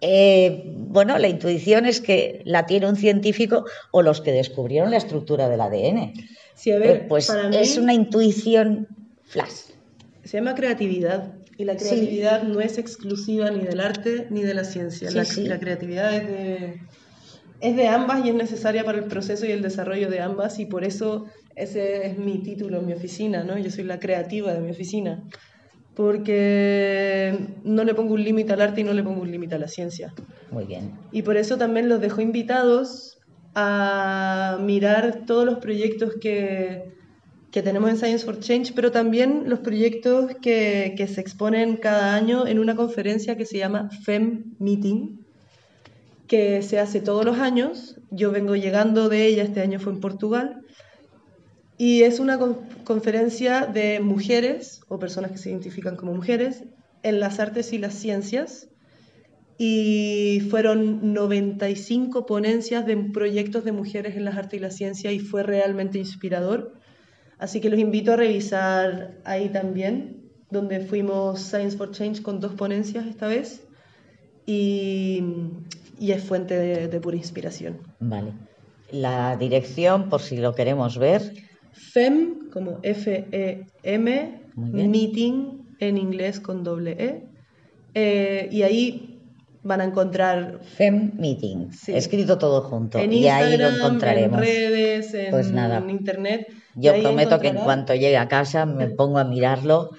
eh, 0.00 0.64
bueno, 0.66 1.18
la 1.18 1.28
intuición 1.28 1.86
es 1.86 2.00
que 2.00 2.42
la 2.44 2.66
tiene 2.66 2.88
un 2.88 2.96
científico 2.96 3.64
o 3.90 4.02
los 4.02 4.20
que 4.20 4.32
descubrieron 4.32 4.90
la 4.90 4.96
estructura 4.96 5.48
del 5.48 5.60
ADN. 5.60 6.14
Sí, 6.54 6.72
a 6.72 6.78
ver, 6.78 6.96
Eh, 6.96 7.06
pues 7.08 7.30
es 7.52 7.76
una 7.76 7.92
intuición 7.92 8.88
flash. 9.24 9.72
Se 10.24 10.38
llama 10.38 10.54
creatividad. 10.54 11.34
Y 11.58 11.64
la 11.64 11.76
creatividad 11.76 12.42
no 12.44 12.60
es 12.60 12.78
exclusiva 12.78 13.50
ni 13.50 13.64
del 13.64 13.80
arte 13.80 14.26
ni 14.30 14.42
de 14.42 14.54
la 14.54 14.64
ciencia. 14.64 15.10
Sí, 15.10 15.14
la, 15.14 15.24
sí. 15.24 15.44
la 15.44 15.60
creatividad 15.60 16.14
es 16.14 16.26
de, 16.26 16.80
es 17.62 17.76
de 17.76 17.86
ambas 17.86 18.24
y 18.24 18.28
es 18.28 18.34
necesaria 18.34 18.84
para 18.84 18.98
el 18.98 19.04
proceso 19.04 19.46
y 19.46 19.52
el 19.52 19.62
desarrollo 19.62 20.10
de 20.10 20.20
ambas 20.20 20.58
y 20.58 20.66
por 20.66 20.82
eso 20.82 21.26
ese 21.54 22.08
es 22.08 22.18
mi 22.18 22.38
título 22.38 22.80
en 22.80 22.86
mi 22.86 22.92
oficina, 22.92 23.44
¿no? 23.44 23.56
Yo 23.56 23.70
soy 23.70 23.84
la 23.84 24.00
creativa 24.00 24.52
de 24.52 24.60
mi 24.60 24.72
oficina. 24.72 25.22
Porque 25.94 27.38
no 27.62 27.84
le 27.84 27.94
pongo 27.94 28.14
un 28.14 28.24
límite 28.24 28.52
al 28.54 28.62
arte 28.62 28.80
y 28.80 28.84
no 28.84 28.94
le 28.94 29.02
pongo 29.04 29.20
un 29.20 29.30
límite 29.30 29.54
a 29.54 29.58
la 29.58 29.68
ciencia. 29.68 30.12
Muy 30.50 30.64
bien. 30.64 30.90
Y 31.12 31.22
por 31.22 31.36
eso 31.36 31.56
también 31.56 31.88
los 31.88 32.00
dejo 32.00 32.20
invitados 32.20 33.18
a 33.54 34.58
mirar 34.60 35.24
todos 35.26 35.44
los 35.44 35.58
proyectos 35.58 36.14
que, 36.20 36.94
que 37.52 37.62
tenemos 37.62 37.90
en 37.90 37.96
Science 37.98 38.24
for 38.24 38.40
Change, 38.40 38.72
pero 38.74 38.90
también 38.90 39.44
los 39.46 39.60
proyectos 39.60 40.32
que, 40.40 40.94
que 40.96 41.06
se 41.06 41.20
exponen 41.20 41.76
cada 41.76 42.16
año 42.16 42.46
en 42.46 42.58
una 42.58 42.74
conferencia 42.74 43.36
que 43.36 43.44
se 43.44 43.58
llama 43.58 43.90
FEM 44.02 44.54
Meeting, 44.58 45.21
que 46.32 46.62
se 46.62 46.78
hace 46.78 47.02
todos 47.02 47.26
los 47.26 47.38
años. 47.40 48.00
Yo 48.10 48.30
vengo 48.30 48.56
llegando 48.56 49.10
de 49.10 49.26
ella, 49.26 49.42
este 49.42 49.60
año 49.60 49.78
fue 49.78 49.92
en 49.92 50.00
Portugal. 50.00 50.62
Y 51.76 52.04
es 52.04 52.20
una 52.20 52.38
con- 52.38 52.60
conferencia 52.84 53.66
de 53.66 54.00
mujeres 54.00 54.80
o 54.88 54.98
personas 54.98 55.30
que 55.30 55.36
se 55.36 55.50
identifican 55.50 55.94
como 55.94 56.14
mujeres 56.14 56.64
en 57.02 57.20
las 57.20 57.38
artes 57.38 57.74
y 57.74 57.78
las 57.78 57.92
ciencias 57.92 58.70
y 59.58 60.40
fueron 60.48 61.12
95 61.12 62.24
ponencias 62.24 62.86
de 62.86 62.96
proyectos 62.96 63.62
de 63.66 63.72
mujeres 63.72 64.16
en 64.16 64.24
las 64.24 64.38
artes 64.38 64.58
y 64.58 64.62
la 64.62 64.70
ciencia 64.70 65.12
y 65.12 65.18
fue 65.18 65.42
realmente 65.42 65.98
inspirador. 65.98 66.72
Así 67.38 67.60
que 67.60 67.68
los 67.68 67.78
invito 67.78 68.14
a 68.14 68.16
revisar 68.16 69.18
ahí 69.26 69.50
también, 69.50 70.30
donde 70.50 70.80
fuimos 70.80 71.40
Science 71.42 71.76
for 71.76 71.90
Change 71.90 72.22
con 72.22 72.40
dos 72.40 72.54
ponencias 72.54 73.04
esta 73.04 73.26
vez 73.28 73.66
y, 74.46 75.22
y 76.02 76.12
es 76.12 76.22
fuente 76.24 76.54
de, 76.58 76.88
de 76.88 77.00
pura 77.00 77.16
inspiración. 77.16 77.78
Vale. 78.00 78.32
La 78.90 79.36
dirección, 79.36 80.08
por 80.10 80.20
si 80.20 80.36
lo 80.36 80.54
queremos 80.54 80.98
ver, 80.98 81.22
FEM, 81.72 82.50
como 82.52 82.78
F-E-M. 82.82 84.40
Meeting 84.56 85.74
en 85.78 85.96
inglés 85.96 86.40
con 86.40 86.62
doble 86.62 86.92
E. 86.98 87.22
Eh, 87.94 88.48
y 88.50 88.62
ahí 88.62 89.20
van 89.62 89.80
a 89.80 89.84
encontrar 89.84 90.58
FEM 90.76 91.12
Meeting, 91.18 91.70
Sí. 91.72 91.92
escrito 91.94 92.36
todo 92.36 92.62
junto. 92.62 92.98
en 92.98 93.12
y 93.12 93.28
ahí 93.28 93.56
lo 93.56 93.68
Instagram, 93.68 93.74
encontraremos. 93.76 94.38
en 94.38 94.44
redes, 94.44 95.14
en 95.14 95.30
Pues 95.30 95.50
nada. 95.52 95.82
internet. 95.88 96.48
Yo 96.74 96.92
prometo 97.00 97.38
que 97.40 97.48
en 97.48 97.56
cuanto 97.56 97.94
llegue 97.94 98.16
a 98.18 98.28
casa 98.28 98.66
me 98.66 98.88
pongo 98.98 99.18
a 99.18 99.24
mirarlo 99.24 99.90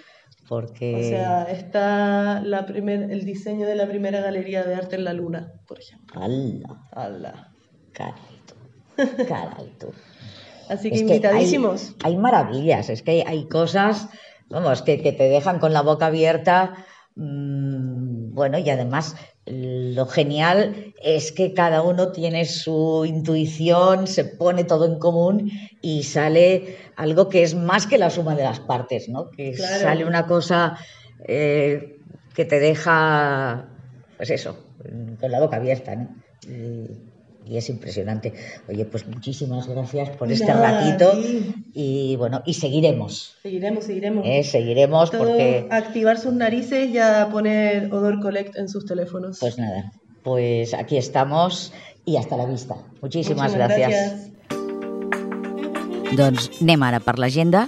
porque... 0.48 0.96
O 0.96 1.04
sea, 1.04 1.44
está 1.44 2.42
la 2.42 2.66
primer, 2.66 3.12
el 3.12 3.26
diseño 3.26 3.66
de 3.68 3.76
la 3.76 3.88
primera 3.88 4.22
galería 4.22 4.64
de 4.64 4.76
arte 4.76 4.96
en 4.96 5.04
la 5.06 5.14
luna, 5.14 5.54
por 5.68 5.80
ejemplo. 5.80 6.22
¡Hala! 6.22 6.88
Ala. 6.92 7.52
Caray 7.94 8.42
tú, 8.46 8.56
caray 9.28 9.74
tú. 9.80 9.92
Así 10.70 10.90
que 10.90 10.96
Es 10.96 11.02
invitadísimos. 11.02 11.96
hay, 12.04 12.14
hay 12.14 12.18
maravillas, 12.18 12.90
es 12.90 13.04
que 13.04 13.12
hay, 13.12 13.22
hay 13.22 13.48
cosas, 13.48 14.10
vamos, 14.50 14.82
que, 14.82 15.02
que 15.02 15.12
te 15.12 15.26
dejan 15.30 15.60
con 15.60 15.74
la 15.74 15.82
boca 15.82 16.08
abierta. 16.08 16.74
mm, 17.16 18.34
bueno, 18.34 18.58
y 18.58 18.70
además 18.70 19.16
lo 19.46 20.06
genial 20.06 20.94
es 21.04 21.32
que 21.32 21.54
cada 21.54 21.82
uno 21.82 22.12
tiene 22.12 22.46
su 22.46 23.04
intuición, 23.06 24.08
se 24.08 24.24
pone 24.26 24.64
todo 24.64 24.86
en 24.86 25.00
común 25.00 25.52
y 25.82 26.04
sale 26.04 26.78
algo 26.96 27.28
que 27.30 27.44
es 27.44 27.54
más 27.54 27.86
que 27.86 27.98
la 27.98 28.10
suma 28.10 28.36
de 28.36 28.44
las 28.44 28.60
partes, 28.62 29.10
¿no? 29.10 29.30
Que 29.32 29.52
Claro. 29.52 29.82
sale 29.82 30.06
una 30.06 30.26
cosa 30.28 30.78
eh, 31.28 31.98
que 32.34 32.46
te 32.46 32.60
deja, 32.60 33.70
pues 34.18 34.30
eso, 34.30 34.58
con 35.20 35.32
la 35.32 35.40
boca 35.40 35.58
abierta, 35.58 35.96
¿no? 35.96 36.10
Y- 36.48 37.12
y 37.46 37.58
es 37.58 37.70
impresionante. 37.70 38.34
Oye, 38.68 38.86
pues 38.86 39.06
muchísimas 39.08 39.68
gracias 39.68 40.10
por 40.18 40.32
este 40.32 40.46
Nada, 40.48 40.82
ratito 40.82 41.12
sí. 41.22 41.54
y 41.74 42.16
bueno, 42.16 42.42
y 42.46 42.54
seguiremos, 42.54 43.36
Seguiremos, 43.42 43.84
seguiremos. 43.86 44.26
¿eh? 44.26 44.44
seguiremos 44.44 45.12
Todo 45.12 45.20
porque, 45.26 45.68
a 45.70 45.78
activar 45.78 46.18
sus 46.20 46.34
narices 46.34 46.90
y 46.90 46.98
a 46.98 47.28
poner 47.32 47.94
Odor 47.94 48.20
Collect 48.22 48.56
en 48.58 48.70
sus 48.70 48.86
teléfonos. 48.86 49.40
pues 49.40 49.58
nada, 49.58 49.92
pues 50.24 50.74
aquí 50.74 50.98
estamos 50.98 51.72
y 52.06 52.18
hasta 52.18 52.38
la 52.38 52.46
vista. 52.46 52.76
Muchísimas 53.02 53.52
Muchísimas 53.52 53.56
gracias. 53.56 54.30
Doncs 56.14 56.50
anem 56.62 56.84
ara 56.86 57.00
per 57.02 57.16
l'agenda. 57.18 57.64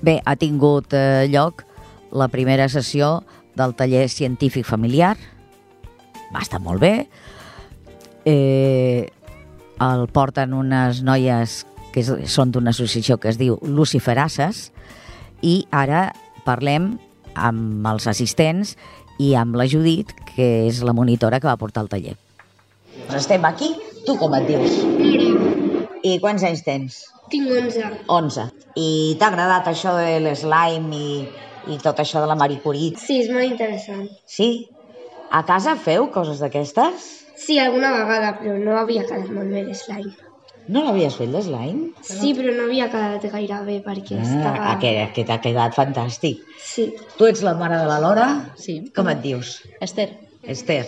Bé, 0.00 0.22
ha 0.24 0.36
tingut 0.36 0.94
eh, 0.96 1.26
lloc 1.28 1.64
la 2.12 2.28
primera 2.32 2.68
sessió 2.72 3.22
del 3.56 3.74
taller 3.76 4.08
científic 4.08 4.66
familiar. 4.66 5.16
Va 6.32 6.40
estar 6.40 6.60
molt 6.62 6.80
bé. 6.80 7.08
Eh, 8.24 9.10
el 9.80 10.06
porten 10.12 10.54
unes 10.56 11.02
noies 11.06 11.60
que 11.94 12.04
són 12.04 12.52
d'una 12.54 12.74
associació 12.74 13.18
que 13.18 13.30
es 13.32 13.38
diu 13.40 13.58
Luciferasses, 13.66 14.68
i 15.42 15.64
ara 15.72 16.10
parlem 16.46 16.92
amb 17.34 17.86
els 17.90 18.06
assistents 18.10 18.76
i 19.20 19.34
amb 19.36 19.56
la 19.56 19.66
Judit, 19.68 20.12
que 20.34 20.66
és 20.68 20.82
la 20.86 20.94
monitora 20.96 21.40
que 21.40 21.48
va 21.48 21.58
portar 21.60 21.84
el 21.84 21.92
taller. 21.92 22.16
Estem 23.16 23.44
aquí. 23.48 23.72
Tu 24.06 24.14
com 24.16 24.32
et 24.36 24.46
dius? 24.48 24.78
Nora, 24.80 25.88
I 26.00 26.16
quants 26.22 26.44
anys 26.46 26.62
tens? 26.64 27.02
tinc 27.30 27.50
11. 27.50 28.02
11. 28.08 28.46
I 28.76 28.90
t'ha 29.20 29.30
agradat 29.30 29.70
això 29.70 29.94
de 29.98 30.18
l'slime 30.24 30.96
i, 30.96 31.22
i 31.70 31.78
tot 31.82 32.02
això 32.02 32.22
de 32.22 32.28
la 32.30 32.36
Marie 32.38 32.60
Curie? 32.62 32.96
Sí, 32.98 33.20
és 33.22 33.30
molt 33.32 33.46
interessant. 33.46 34.08
Sí? 34.26 34.50
A 35.30 35.44
casa 35.46 35.76
feu 35.78 36.08
coses 36.14 36.42
d'aquestes? 36.42 37.10
Sí, 37.50 37.58
alguna 37.58 37.90
vegada, 37.90 38.36
però 38.38 38.54
no 38.62 38.76
havia 38.78 39.02
quedat 39.08 39.30
molt 39.34 39.50
bé 39.50 39.64
l'slime. 39.66 40.12
No 40.70 40.84
l'havies 40.86 41.16
fet, 41.18 41.32
l'slime? 41.34 41.88
Sí, 42.06 42.30
però 42.38 42.52
no 42.54 42.68
havia 42.68 42.86
quedat 42.92 43.24
gaire 43.32 43.56
bé 43.66 43.80
perquè 43.82 44.20
estava... 44.22 44.68
Ah, 44.70 44.76
que, 44.78 44.92
que 45.16 45.24
t'ha 45.26 45.40
quedat 45.42 45.74
fantàstic. 45.74 46.44
Sí. 46.62 46.92
Tu 47.16 47.26
ets 47.26 47.42
la 47.42 47.56
mare 47.58 47.80
de 47.80 47.88
la 47.90 47.98
Lora? 48.04 48.28
Sí. 48.54 48.76
Com 48.94 49.10
et 49.10 49.24
dius? 49.24 49.56
Esther, 49.82 50.12
Esther. 50.46 50.84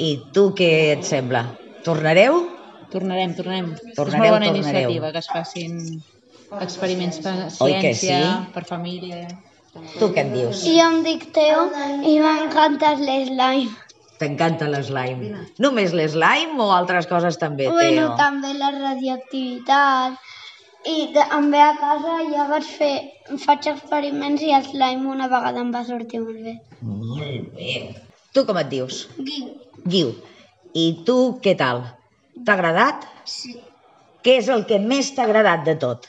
I 0.00 0.14
tu 0.32 0.48
què 0.56 0.70
et 0.94 1.04
sembla? 1.04 1.44
Tornareu? 1.84 2.46
tornarem, 2.88 3.34
tornarem. 3.36 3.68
Tornareu, 3.92 4.08
és 4.08 4.16
molt 4.16 4.32
bona 4.32 4.48
tornareu. 4.48 4.56
iniciativa 4.56 5.12
que 5.12 5.20
es 5.20 5.28
facin 5.28 5.76
experiments 6.64 7.20
per 7.26 7.34
ciència, 7.52 8.22
sí? 8.22 8.54
per 8.54 8.64
família. 8.70 9.26
Tu 9.98 10.08
què 10.14 10.24
en 10.24 10.32
dius? 10.32 10.64
Jo 10.64 10.86
em 10.88 11.02
dic 11.04 11.28
Teo 11.36 11.68
i 12.00 12.16
m'encanta 12.24 12.94
l'slime. 12.96 13.68
T'encanta 14.18 14.66
l'slime. 14.72 15.44
Només 15.62 15.92
l'slime 15.94 16.58
o 16.64 16.70
altres 16.74 17.06
coses 17.06 17.36
també, 17.38 17.68
Bueno, 17.70 18.08
Teo? 18.08 18.16
també 18.18 18.54
la 18.58 18.70
radioactivitat. 18.74 20.18
I 20.88 20.96
també 21.14 21.60
a 21.60 21.72
casa 21.78 22.16
ja 22.32 22.44
vaig 22.48 22.64
fer, 22.64 22.92
faig 23.44 23.66
experiments 23.72 24.42
i 24.46 24.52
el 24.56 24.64
slime 24.64 25.06
una 25.10 25.26
vegada 25.28 25.60
em 25.60 25.72
va 25.74 25.82
sortir 25.84 26.20
molt 26.24 26.42
bé. 26.46 26.54
Molt 26.82 27.54
bé. 27.56 27.78
Tu 28.34 28.44
com 28.46 28.56
et 28.62 28.68
dius? 28.70 29.08
Guiu. 29.18 29.48
Guiu. 29.84 30.12
I 30.74 30.86
tu 31.06 31.16
què 31.42 31.56
tal? 31.58 31.82
T'ha 32.44 32.54
agradat? 32.54 33.06
Sí. 33.24 33.56
Què 34.24 34.38
és 34.38 34.48
el 34.54 34.64
que 34.70 34.78
més 34.82 35.10
t'ha 35.14 35.24
agradat 35.26 35.64
de 35.66 35.74
tot? 35.82 36.06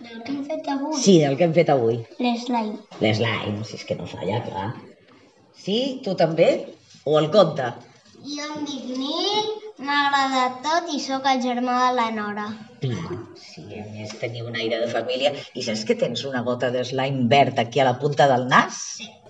Del 0.00 0.20
que 0.22 0.32
hem 0.32 0.44
fet 0.46 0.68
avui? 0.74 0.98
Sí, 1.02 1.18
del 1.22 1.36
que 1.38 1.44
hem 1.48 1.54
fet 1.54 1.70
avui. 1.74 1.96
L'slime. 2.22 2.78
L'slime, 3.00 3.64
si 3.66 3.78
és 3.78 3.84
que 3.86 3.96
no 3.98 4.06
falla, 4.06 4.42
clar. 4.46 4.68
Sí? 5.58 5.78
Tu 6.04 6.14
també? 6.18 6.50
O 7.04 7.18
el 7.18 7.30
conte? 7.34 7.68
Jo 8.28 8.46
em 8.54 8.64
dic 8.66 8.88
Nil, 8.98 9.50
m'ha 9.86 9.98
agradat 10.08 10.56
tot 10.64 10.88
i 10.94 10.98
sóc 11.02 11.26
el 11.30 11.42
germà 11.44 11.76
de 11.84 11.92
la 11.98 12.06
Nora. 12.16 12.46
Clar, 12.82 13.18
sí, 13.42 13.62
a 13.78 13.84
més 13.92 14.16
teniu 14.22 14.48
un 14.50 14.58
aire 14.58 14.80
de 14.82 14.88
família. 14.90 15.32
I 15.54 15.64
saps 15.66 15.84
que 15.88 15.96
tens 16.02 16.24
una 16.28 16.42
gota 16.48 16.72
de 16.74 16.82
slime 16.88 17.28
verd 17.30 17.62
aquí 17.62 17.80
a 17.80 17.86
la 17.88 17.94
punta 18.02 18.26
del 18.32 18.48
nas? 18.50 18.82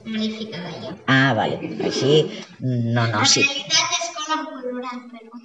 Me 0.07 0.17
l'he 0.17 0.31
ficada 0.39 0.73
jo. 0.85 0.95
Ah, 1.13 1.35
vale. 1.37 1.61
Així, 1.91 2.23
no, 2.65 3.05
no, 3.13 3.23
sí. 3.29 3.45
realitat 3.45 3.97
és 4.01 4.11
cola 4.17 4.41
colorant, 4.49 5.05
però... 5.13 5.43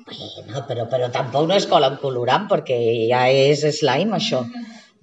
No, 0.53 0.65
però, 0.69 0.88
però 0.95 1.12
tampoc 1.19 1.47
no 1.49 1.59
és 1.59 1.67
cola 1.69 1.91
amb 1.91 2.01
colorant, 2.01 2.47
perquè 2.51 2.79
ja 3.12 3.25
és 3.27 3.67
slime, 3.79 4.19
això. 4.21 4.45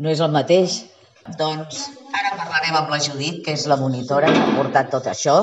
No 0.00 0.12
és 0.12 0.24
el 0.24 0.32
mateix. 0.32 0.80
Doncs 1.36 1.84
ara 2.18 2.36
parlarem 2.36 2.76
amb 2.78 2.90
la 2.92 2.98
Judit, 3.02 3.40
que 3.44 3.54
és 3.56 3.66
la 3.70 3.78
monitora 3.80 4.30
que 4.32 4.42
ha 4.42 4.54
portat 4.56 4.90
tot 4.94 5.08
això. 5.10 5.36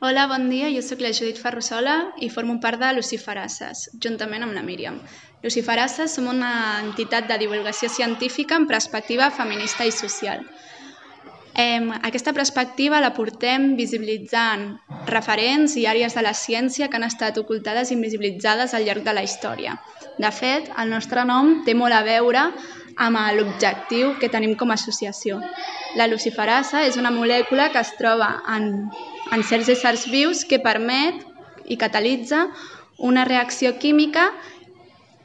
Hola, 0.00 0.26
bon 0.30 0.48
dia. 0.52 0.68
Jo 0.74 0.82
sóc 0.84 1.02
la 1.04 1.12
Judit 1.16 1.40
Ferrusola 1.42 1.96
i 2.20 2.28
formo 2.32 2.58
part 2.60 2.80
de 2.82 2.92
Luciferasses, 2.98 3.88
juntament 4.02 4.46
amb 4.46 4.56
la 4.56 4.64
Míriam. 4.66 5.00
Luciferasses 5.44 6.16
som 6.16 6.28
una 6.32 6.52
entitat 6.84 7.28
de 7.28 7.38
divulgació 7.44 7.88
científica 7.92 8.56
amb 8.56 8.68
perspectiva 8.68 9.30
feminista 9.30 9.86
i 9.86 9.92
social. 9.94 10.44
Aquesta 11.56 12.34
perspectiva 12.36 13.00
la 13.00 13.14
portem 13.16 13.70
visibilitzant 13.78 14.66
referents 15.08 15.76
i 15.80 15.86
àrees 15.88 16.12
de 16.12 16.24
la 16.26 16.34
ciència 16.36 16.90
que 16.92 16.98
han 16.98 17.06
estat 17.06 17.38
ocultades 17.40 17.90
i 17.90 17.96
invisibilitzades 17.96 18.74
al 18.74 18.84
llarg 18.84 19.06
de 19.06 19.14
la 19.16 19.22
història. 19.24 19.78
De 20.18 20.32
fet, 20.32 20.68
el 20.76 20.92
nostre 20.92 21.24
nom 21.24 21.62
té 21.64 21.72
molt 21.72 21.96
a 21.96 22.02
veure 22.04 22.50
amb 22.96 23.20
l'objectiu 23.36 24.14
que 24.20 24.30
tenim 24.32 24.56
com 24.56 24.70
a 24.70 24.78
associació. 24.80 25.40
La 25.96 26.08
luciferasa 26.08 26.84
és 26.88 26.96
una 26.96 27.12
molècula 27.12 27.70
que 27.72 27.80
es 27.80 27.92
troba 28.00 28.30
en, 28.56 28.88
en 29.32 29.44
certs 29.44 29.70
éssers 29.72 30.06
vius 30.12 30.44
que 30.44 30.60
permet 30.60 31.22
i 31.66 31.76
catalitza 31.76 32.46
una 32.98 33.24
reacció 33.24 33.76
química 33.78 34.30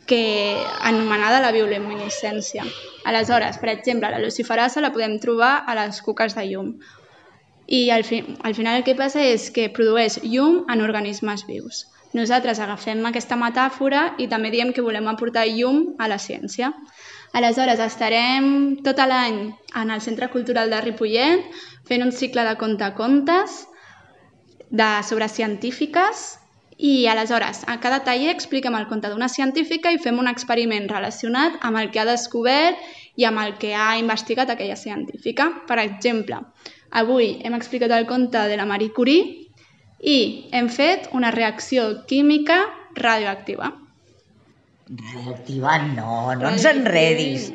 que 0.06 0.58
anomenada 0.82 1.40
la 1.40 1.52
bioluminescència. 1.56 2.66
Aleshores, 3.06 3.58
per 3.58 3.70
exemple, 3.70 4.10
la 4.12 4.20
luciferasa 4.20 4.82
la 4.82 4.92
podem 4.92 5.20
trobar 5.24 5.64
a 5.66 5.76
les 5.78 6.02
cuques 6.04 6.36
de 6.36 6.48
llum. 6.50 6.74
I 7.72 7.90
al, 7.96 8.04
fi, 8.04 8.20
al 8.44 8.56
final 8.58 8.82
el 8.82 8.84
que 8.84 8.98
passa 9.00 9.24
és 9.24 9.48
que 9.56 9.70
produeix 9.72 10.20
llum 10.26 10.66
en 10.68 10.84
organismes 10.84 11.46
vius. 11.48 11.86
Nosaltres 12.18 12.60
agafem 12.60 13.06
aquesta 13.08 13.38
metàfora 13.40 14.10
i 14.20 14.28
també 14.28 14.52
diem 14.52 14.74
que 14.76 14.84
volem 14.84 15.08
aportar 15.08 15.46
llum 15.48 15.94
a 15.98 16.10
la 16.12 16.20
ciència. 16.20 16.74
Aleshores, 17.32 17.80
estarem 17.80 18.48
tot 18.84 18.98
l'any 19.08 19.38
en 19.80 19.92
el 19.94 20.02
Centre 20.04 20.28
Cultural 20.34 20.72
de 20.74 20.82
Ripollet 20.84 21.46
fent 21.88 22.04
un 22.04 22.12
cicle 22.12 22.44
de 22.44 22.58
contacontes 22.60 23.62
de, 24.68 24.88
sobre 25.08 25.30
científiques 25.32 26.26
i 26.76 27.08
aleshores 27.08 27.62
a 27.72 27.78
cada 27.80 28.02
taller 28.04 28.34
expliquem 28.34 28.76
el 28.76 28.90
conte 28.90 29.08
d'una 29.12 29.30
científica 29.32 29.94
i 29.96 30.02
fem 30.04 30.20
un 30.20 30.28
experiment 30.28 30.90
relacionat 30.92 31.56
amb 31.62 31.80
el 31.80 31.92
que 31.94 32.02
ha 32.02 32.08
descobert 32.10 32.84
i 33.16 33.28
amb 33.30 33.40
el 33.46 33.56
que 33.62 33.72
ha 33.76 33.94
investigat 34.02 34.52
aquella 34.52 34.76
científica. 34.76 35.48
Per 35.68 35.78
exemple, 35.80 36.42
avui 36.92 37.38
hem 37.46 37.56
explicat 37.56 37.96
el 37.96 38.10
conte 38.12 38.44
de 38.52 38.60
la 38.60 38.68
Marie 38.68 38.92
Curie 38.92 39.48
i 40.04 40.20
hem 40.52 40.68
fet 40.68 41.08
una 41.16 41.32
reacció 41.32 42.04
química 42.12 42.66
radioactiva. 43.00 43.72
Radioactiva 44.92 45.78
no, 45.96 46.36
no 46.36 46.50
ens 46.52 46.66
enredis. 46.68 47.52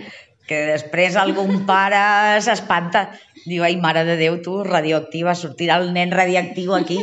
Que 0.46 0.60
després 0.72 1.16
algun 1.18 1.64
pare 1.66 2.40
s'espanta. 2.40 3.08
Diu, 3.46 3.64
ai, 3.66 3.74
mare 3.82 4.04
de 4.06 4.14
Déu, 4.18 4.38
tu, 4.42 4.60
radioactiva, 4.64 5.34
sortirà 5.34 5.76
el 5.82 5.90
nen 5.94 6.12
radioactiu 6.14 6.74
aquí. 6.78 7.00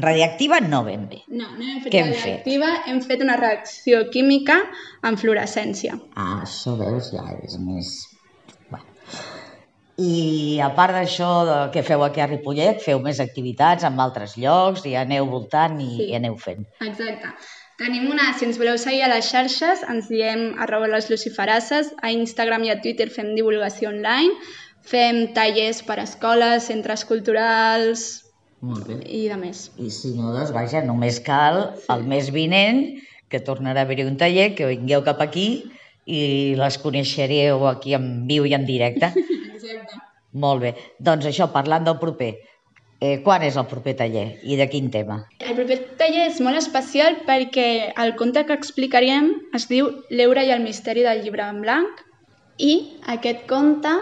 Radioactiva 0.00 0.58
no 0.60 0.82
ben 0.84 1.06
bé. 1.08 1.22
No, 1.32 1.46
no 1.56 1.64
hem 1.64 1.78
fet 1.80 1.92
Què 1.94 2.02
hem 2.02 2.10
fet? 2.12 2.20
radioactiva, 2.20 2.72
hem 2.92 2.98
fet 3.00 3.22
una 3.24 3.36
reacció 3.40 4.02
química 4.12 4.58
amb 5.08 5.16
fluorescència. 5.20 5.96
Ah, 6.20 6.42
això 6.44 6.76
veus, 6.76 7.08
ja 7.16 7.24
és 7.40 7.56
més... 7.64 7.94
Bueno. 8.68 8.84
I 10.04 10.58
a 10.60 10.68
part 10.76 10.92
d'això 10.98 11.70
que 11.72 11.84
feu 11.86 12.02
aquí 12.04 12.20
a 12.20 12.26
Ripollet, 12.28 12.80
feu 12.84 12.98
més 13.00 13.20
activitats 13.24 13.86
en 13.88 13.96
altres 14.02 14.34
llocs 14.36 14.84
i 14.90 14.96
aneu 15.00 15.28
voltant 15.30 15.78
i, 15.80 15.88
Sí. 15.96 16.08
i 16.10 16.16
aneu 16.18 16.36
fent. 16.36 16.64
Exacte. 16.82 17.30
Tenim 17.74 18.06
una, 18.06 18.28
si 18.38 18.46
ens 18.46 18.58
voleu 18.60 18.76
seguir 18.78 19.02
a 19.02 19.10
les 19.10 19.26
xarxes, 19.26 19.80
ens 19.90 20.06
diem 20.06 20.52
arroba 20.62 20.86
les 20.92 21.08
luciferasses, 21.10 21.90
a 22.06 22.12
Instagram 22.14 22.68
i 22.68 22.70
a 22.70 22.76
Twitter 22.82 23.08
fem 23.10 23.32
divulgació 23.34 23.90
online, 23.90 24.36
fem 24.86 25.24
tallers 25.34 25.80
per 25.82 25.96
a 25.98 26.04
escoles, 26.06 26.68
centres 26.70 27.02
culturals 27.08 28.04
Molt 28.62 28.86
bé. 28.86 29.00
i 29.10 29.24
de 29.32 29.40
més. 29.40 29.64
I 29.82 29.90
si 29.90 30.12
no, 30.14 30.30
doncs 30.36 30.54
vaja, 30.54 30.84
només 30.86 31.18
cal 31.26 31.64
el 31.90 32.06
mes 32.14 32.30
vinent 32.36 32.84
que 33.32 33.42
tornarà 33.42 33.82
a 33.82 33.88
haver-hi 33.88 34.06
un 34.06 34.20
taller, 34.22 34.52
que 34.54 34.70
vingueu 34.70 35.02
cap 35.02 35.18
aquí 35.24 35.48
i 36.06 36.22
les 36.60 36.78
coneixereu 36.78 37.66
aquí 37.66 37.96
en 37.98 38.28
viu 38.30 38.46
i 38.46 38.54
en 38.54 38.68
directe. 38.70 39.10
Exacte. 39.54 39.98
Molt 40.34 40.62
bé. 40.62 40.76
Doncs 41.02 41.26
això, 41.26 41.50
parlant 41.50 41.90
del 41.90 41.98
proper. 41.98 42.36
Eh, 43.04 43.18
quan 43.24 43.42
és 43.44 43.56
el 43.60 43.66
proper 43.68 43.92
taller 43.98 44.24
i 44.48 44.56
de 44.56 44.64
quin 44.72 44.86
tema? 44.92 45.18
El 45.44 45.56
proper 45.58 45.76
taller 46.00 46.28
és 46.30 46.38
molt 46.40 46.56
especial 46.56 47.18
perquè 47.26 47.66
el 48.00 48.14
conte 48.16 48.44
que 48.48 48.56
explicaríem 48.56 49.26
es 49.58 49.66
diu 49.68 49.90
L'eure 50.08 50.44
i 50.46 50.52
el 50.54 50.62
misteri 50.64 51.04
del 51.04 51.20
llibre 51.24 51.44
en 51.44 51.60
blanc 51.66 52.00
i 52.56 52.72
aquest 53.16 53.44
conte 53.50 53.92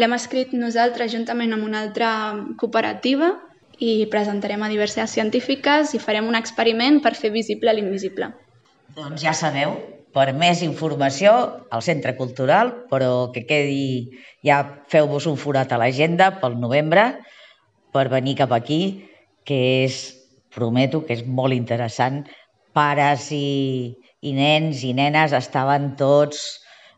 l'hem 0.00 0.16
escrit 0.16 0.54
nosaltres 0.56 1.12
juntament 1.12 1.52
amb 1.52 1.68
una 1.68 1.82
altra 1.84 2.08
cooperativa 2.56 3.34
i 3.82 4.06
presentarem 4.08 4.64
a 4.64 4.72
diverses 4.72 5.12
científiques 5.12 5.92
i 5.92 6.00
farem 6.00 6.32
un 6.32 6.40
experiment 6.40 7.02
per 7.04 7.12
fer 7.18 7.34
visible 7.34 7.76
l'invisible. 7.76 8.30
Doncs 8.96 9.20
ja 9.20 9.36
sabeu, 9.36 9.76
per 10.16 10.30
més 10.32 10.62
informació 10.64 11.36
al 11.68 11.84
Centre 11.84 12.16
Cultural, 12.16 12.72
però 12.88 13.28
que 13.34 13.44
quedi, 13.44 14.16
ja 14.40 14.62
feu-vos 14.88 15.28
un 15.28 15.36
forat 15.36 15.76
a 15.76 15.80
l'agenda 15.82 16.32
pel 16.40 16.56
novembre 16.62 17.10
per 17.96 18.06
venir 18.12 18.36
cap 18.38 18.52
aquí, 18.52 18.80
que 19.48 19.58
és, 19.86 19.96
prometo, 20.52 21.02
que 21.08 21.16
és 21.16 21.24
molt 21.26 21.56
interessant. 21.56 22.22
Pares 22.76 23.30
i, 23.32 23.96
i 24.20 24.32
nens 24.36 24.82
i 24.84 24.92
nenes 24.96 25.32
estaven 25.36 25.94
tots 25.96 26.42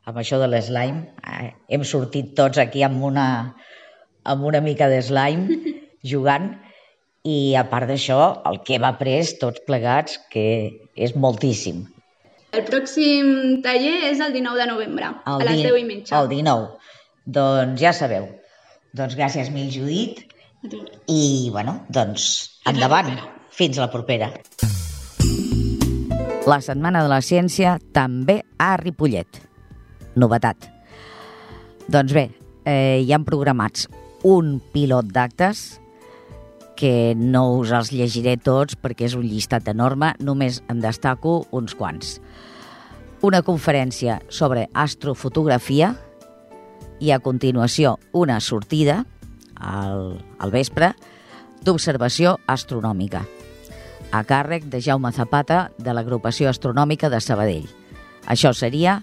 amb 0.08 0.18
això 0.22 0.38
de 0.42 0.48
l'slime. 0.50 1.04
Eh, 1.22 1.52
Hem 1.76 1.84
sortit 1.86 2.32
tots 2.38 2.58
aquí 2.58 2.82
amb 2.86 3.02
una, 3.04 3.26
amb 4.24 4.46
una 4.48 4.60
mica 4.64 4.88
de 4.90 5.02
slime 5.04 5.58
jugant 6.12 6.50
i 7.28 7.54
a 7.60 7.64
part 7.68 7.90
d'això, 7.90 8.18
el 8.48 8.60
que 8.64 8.78
hem 8.78 8.86
après 8.88 9.34
tots 9.40 9.60
plegats, 9.66 10.16
que 10.32 10.44
és 10.96 11.14
moltíssim. 11.18 11.82
El 12.56 12.62
pròxim 12.64 13.58
taller 13.60 13.98
és 14.08 14.22
el 14.24 14.32
19 14.32 14.56
de 14.62 14.66
novembre, 14.70 15.10
a 15.28 15.34
les 15.42 15.58
di- 15.58 15.66
10 15.68 15.76
i 15.82 15.84
mitja. 15.84 16.16
El 16.22 16.30
19. 16.32 16.70
Doncs 17.28 17.82
ja 17.82 17.92
sabeu. 17.92 18.30
Doncs 18.96 19.18
gràcies 19.18 19.50
mil, 19.52 19.68
Judit. 19.74 20.22
I, 21.06 21.50
bueno, 21.52 21.84
doncs, 21.88 22.60
endavant. 22.66 23.12
Fins 23.54 23.78
la 23.78 23.88
propera. 23.90 24.32
La 26.48 26.58
Setmana 26.64 27.02
de 27.04 27.10
la 27.10 27.20
Ciència 27.22 27.76
també 27.94 28.40
a 28.58 28.72
Ripollet. 28.80 29.38
Novetat. 30.18 30.68
Doncs 31.88 32.14
bé, 32.14 32.24
eh, 32.64 33.04
hi 33.04 33.12
han 33.12 33.26
programats 33.26 33.86
un 34.26 34.58
pilot 34.72 35.12
d'actes 35.14 35.80
que 36.78 37.14
no 37.18 37.58
us 37.58 37.70
els 37.74 37.90
llegiré 37.92 38.36
tots 38.36 38.78
perquè 38.78 39.06
és 39.06 39.14
un 39.18 39.26
llistat 39.26 39.68
enorme, 39.70 40.12
només 40.20 40.62
en 40.70 40.82
destaco 40.82 41.44
uns 41.50 41.74
quants. 41.74 42.18
Una 43.22 43.42
conferència 43.42 44.20
sobre 44.28 44.68
astrofotografia 44.74 45.94
i 47.00 47.10
a 47.10 47.18
continuació 47.18 47.96
una 48.12 48.38
sortida 48.40 49.04
al, 49.60 50.18
al 50.38 50.54
vespre 50.54 50.92
d'observació 51.64 52.38
astronòmica 52.46 53.24
a 54.10 54.22
càrrec 54.24 54.64
de 54.72 54.80
Jaume 54.80 55.10
Zapata 55.12 55.68
de 55.76 55.92
l'agrupació 55.92 56.48
astronòmica 56.48 57.10
de 57.12 57.20
Sabadell. 57.20 57.68
Això 58.28 58.54
seria, 58.56 59.02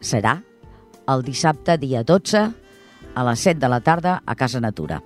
serà, 0.00 0.40
el 1.10 1.24
dissabte 1.26 1.76
dia 1.80 2.02
12 2.06 2.42
a 3.14 3.24
les 3.26 3.46
7 3.46 3.60
de 3.60 3.68
la 3.68 3.80
tarda 3.80 4.20
a 4.24 4.34
Casa 4.36 4.60
Natura. 4.60 5.02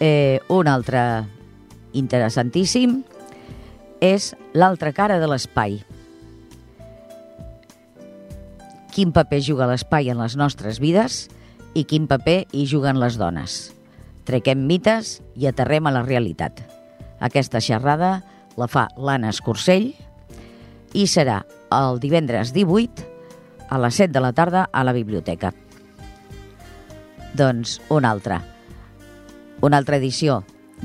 Eh, 0.00 0.40
un 0.52 0.68
altre 0.68 1.00
interessantíssim 1.96 3.00
és 4.04 4.34
l'altra 4.52 4.92
cara 4.92 5.16
de 5.22 5.28
l'espai. 5.30 5.78
Quin 8.92 9.12
paper 9.12 9.40
juga 9.44 9.68
l'espai 9.68 10.10
en 10.12 10.20
les 10.20 10.36
nostres 10.36 10.80
vides 10.80 11.26
i 11.76 11.84
quin 11.84 12.08
paper 12.08 12.46
hi 12.56 12.64
juguen 12.68 12.96
les 13.00 13.18
dones. 13.20 13.56
Trequem 14.26 14.64
mites 14.66 15.20
i 15.36 15.46
aterrem 15.46 15.86
a 15.86 15.92
la 15.94 16.02
realitat. 16.06 16.62
Aquesta 17.20 17.60
xerrada 17.60 18.22
la 18.56 18.68
fa 18.70 18.86
l'Anna 18.96 19.30
Escursell 19.34 19.92
i 20.96 21.04
serà 21.10 21.42
el 21.76 22.00
divendres 22.00 22.54
18 22.56 23.04
a 23.68 23.78
les 23.82 24.00
7 24.00 24.14
de 24.14 24.22
la 24.24 24.32
tarda 24.32 24.66
a 24.72 24.84
la 24.86 24.94
biblioteca. 24.96 25.52
Doncs 27.36 27.80
una 27.92 28.10
altra. 28.14 28.40
Una 29.60 29.76
altra 29.76 29.98
edició 30.00 30.40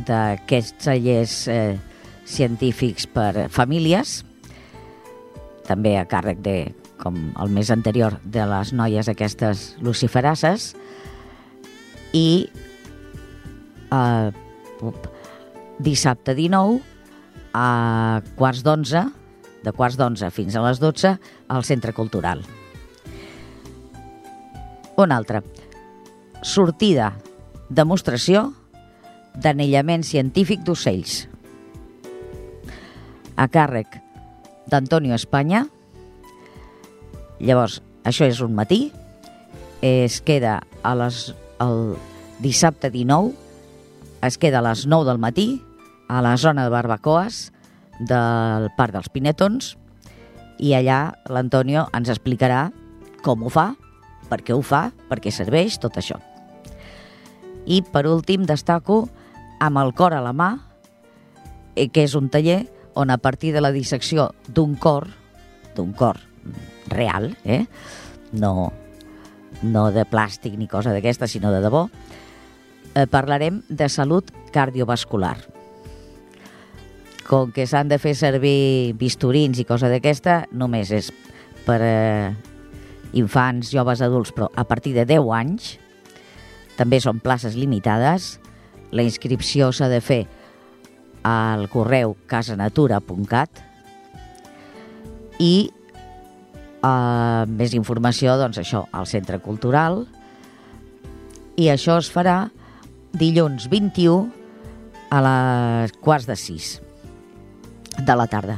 d'aquests 0.07 0.85
tallers 0.85 1.37
eh, 1.51 1.77
científics 2.27 3.07
per 3.07 3.47
famílies, 3.51 4.21
també 5.67 5.95
a 5.99 6.07
càrrec 6.09 6.41
de, 6.43 6.55
com 6.99 7.17
el 7.39 7.51
mes 7.53 7.71
anterior, 7.71 8.17
de 8.23 8.45
les 8.47 8.71
noies 8.75 9.09
aquestes 9.11 9.75
luciferasses, 9.83 10.73
i 12.13 12.47
eh, 13.91 14.31
dissabte 15.79 16.35
19 16.37 16.79
a 17.53 18.21
quarts 18.37 18.63
d'onze, 18.63 19.03
de 19.61 19.73
quarts 19.75 19.97
d'onze 19.99 20.29
fins 20.33 20.55
a 20.55 20.63
les 20.65 20.79
12, 20.81 21.15
al 21.51 21.67
Centre 21.67 21.93
Cultural. 21.93 22.43
Un 25.01 25.11
altre. 25.11 25.41
Sortida, 26.41 27.11
demostració 27.69 28.51
d'anellament 29.35 30.03
científic 30.03 30.63
d'ocells. 30.65 31.25
A 33.37 33.47
càrrec 33.49 33.97
d'Antonio 34.69 35.15
Espanya. 35.15 35.65
Llavors, 37.41 37.79
això 38.05 38.27
és 38.29 38.41
un 38.43 38.53
matí. 38.57 38.91
Es 39.81 40.19
queda 40.21 40.59
a 40.85 40.93
les, 40.97 41.31
el 41.61 41.95
dissabte 42.41 42.89
19, 42.89 43.33
es 44.25 44.37
queda 44.37 44.59
a 44.59 44.65
les 44.65 44.85
9 44.87 45.07
del 45.07 45.21
matí 45.21 45.61
a 46.09 46.21
la 46.21 46.35
zona 46.37 46.65
de 46.65 46.73
barbacoes 46.73 47.51
del 47.99 48.67
Parc 48.77 48.97
dels 48.97 49.09
Pinetons 49.13 49.75
i 50.61 50.73
allà 50.77 51.13
l'Antonio 51.29 51.87
ens 51.95 52.09
explicarà 52.11 52.65
com 53.23 53.45
ho 53.45 53.51
fa, 53.53 53.71
per 54.29 54.41
què 54.41 54.55
ho 54.57 54.61
fa, 54.65 54.89
per 55.09 55.19
què 55.21 55.31
serveix, 55.33 55.77
tot 55.81 55.97
això. 56.01 56.17
I 57.65 57.81
per 57.85 58.07
últim 58.09 58.45
destaco 58.49 59.05
amb 59.61 59.81
el 59.81 59.93
cor 59.97 60.15
a 60.17 60.21
la 60.25 60.33
mà, 60.33 60.51
eh, 61.75 61.87
que 61.87 62.03
és 62.03 62.15
un 62.17 62.29
taller 62.33 62.65
on 62.97 63.13
a 63.13 63.17
partir 63.21 63.53
de 63.53 63.61
la 63.61 63.71
dissecció 63.71 64.31
d'un 64.47 64.75
cor, 64.75 65.07
d'un 65.75 65.93
cor 65.93 66.19
real, 66.89 67.35
eh? 67.45 67.65
no, 68.33 68.71
no 69.61 69.89
de 69.91 70.05
plàstic 70.09 70.57
ni 70.57 70.67
cosa 70.67 70.93
d'aquesta, 70.93 71.27
sinó 71.27 71.51
de 71.53 71.61
debò, 71.63 71.87
eh, 72.95 73.07
parlarem 73.07 73.61
de 73.69 73.89
salut 73.89 74.31
cardiovascular. 74.51 75.37
Com 77.27 77.51
que 77.55 77.67
s'han 77.67 77.87
de 77.87 77.99
fer 78.01 78.15
servir 78.17 78.93
bisturins 78.99 79.59
i 79.59 79.67
cosa 79.67 79.89
d'aquesta, 79.91 80.45
només 80.51 80.91
és 80.91 81.11
per 81.65 81.79
eh, 81.85 82.33
infants, 83.13 83.71
joves, 83.71 84.01
adults, 84.01 84.33
però 84.35 84.49
a 84.55 84.65
partir 84.65 84.93
de 84.95 85.05
10 85.05 85.31
anys, 85.37 85.75
també 86.77 86.99
són 87.03 87.19
places 87.21 87.55
limitades, 87.55 88.39
la 88.91 89.03
inscripció 89.03 89.71
s'ha 89.71 89.87
de 89.91 90.01
fer 90.03 90.25
al 91.23 91.67
correu 91.69 92.15
casanatura.cat 92.27 93.61
i 95.39 95.71
eh, 96.83 97.45
més 97.47 97.75
informació, 97.77 98.37
doncs 98.39 98.61
això, 98.61 98.85
al 98.91 99.07
Centre 99.09 99.39
Cultural 99.43 100.03
i 101.59 101.69
això 101.69 101.97
es 102.01 102.09
farà 102.11 102.49
dilluns 103.17 103.67
21 103.71 104.29
a 105.11 105.19
les 105.25 105.93
quarts 105.99 106.27
de 106.29 106.37
6 106.39 106.71
de 108.01 108.15
la 108.15 108.27
tarda. 108.31 108.57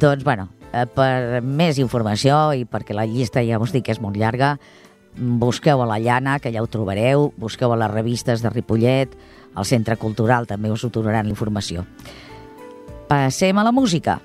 Doncs, 0.00 0.22
bueno, 0.24 0.48
eh, 0.72 0.86
per 0.86 1.42
més 1.42 1.80
informació 1.82 2.52
i 2.56 2.64
perquè 2.64 2.94
la 2.96 3.08
llista 3.08 3.42
ja 3.44 3.58
us 3.60 3.74
dic 3.74 3.88
que 3.88 3.96
és 3.96 4.00
molt 4.00 4.16
llarga, 4.16 4.54
busqueu 5.16 5.82
a 5.82 5.88
la 5.90 5.98
Llana, 5.98 6.38
que 6.38 6.52
ja 6.54 6.62
ho 6.62 6.70
trobareu, 6.70 7.32
busqueu 7.36 7.72
a 7.74 7.78
les 7.82 7.90
revistes 7.90 8.42
de 8.42 8.50
Ripollet, 8.50 9.16
al 9.54 9.66
Centre 9.66 9.96
Cultural 9.98 10.46
també 10.46 10.70
us 10.70 10.84
ho 10.86 10.92
donaran 10.94 11.28
informació. 11.28 11.84
Passem 13.10 13.58
a 13.58 13.66
la 13.66 13.72
música. 13.74 14.20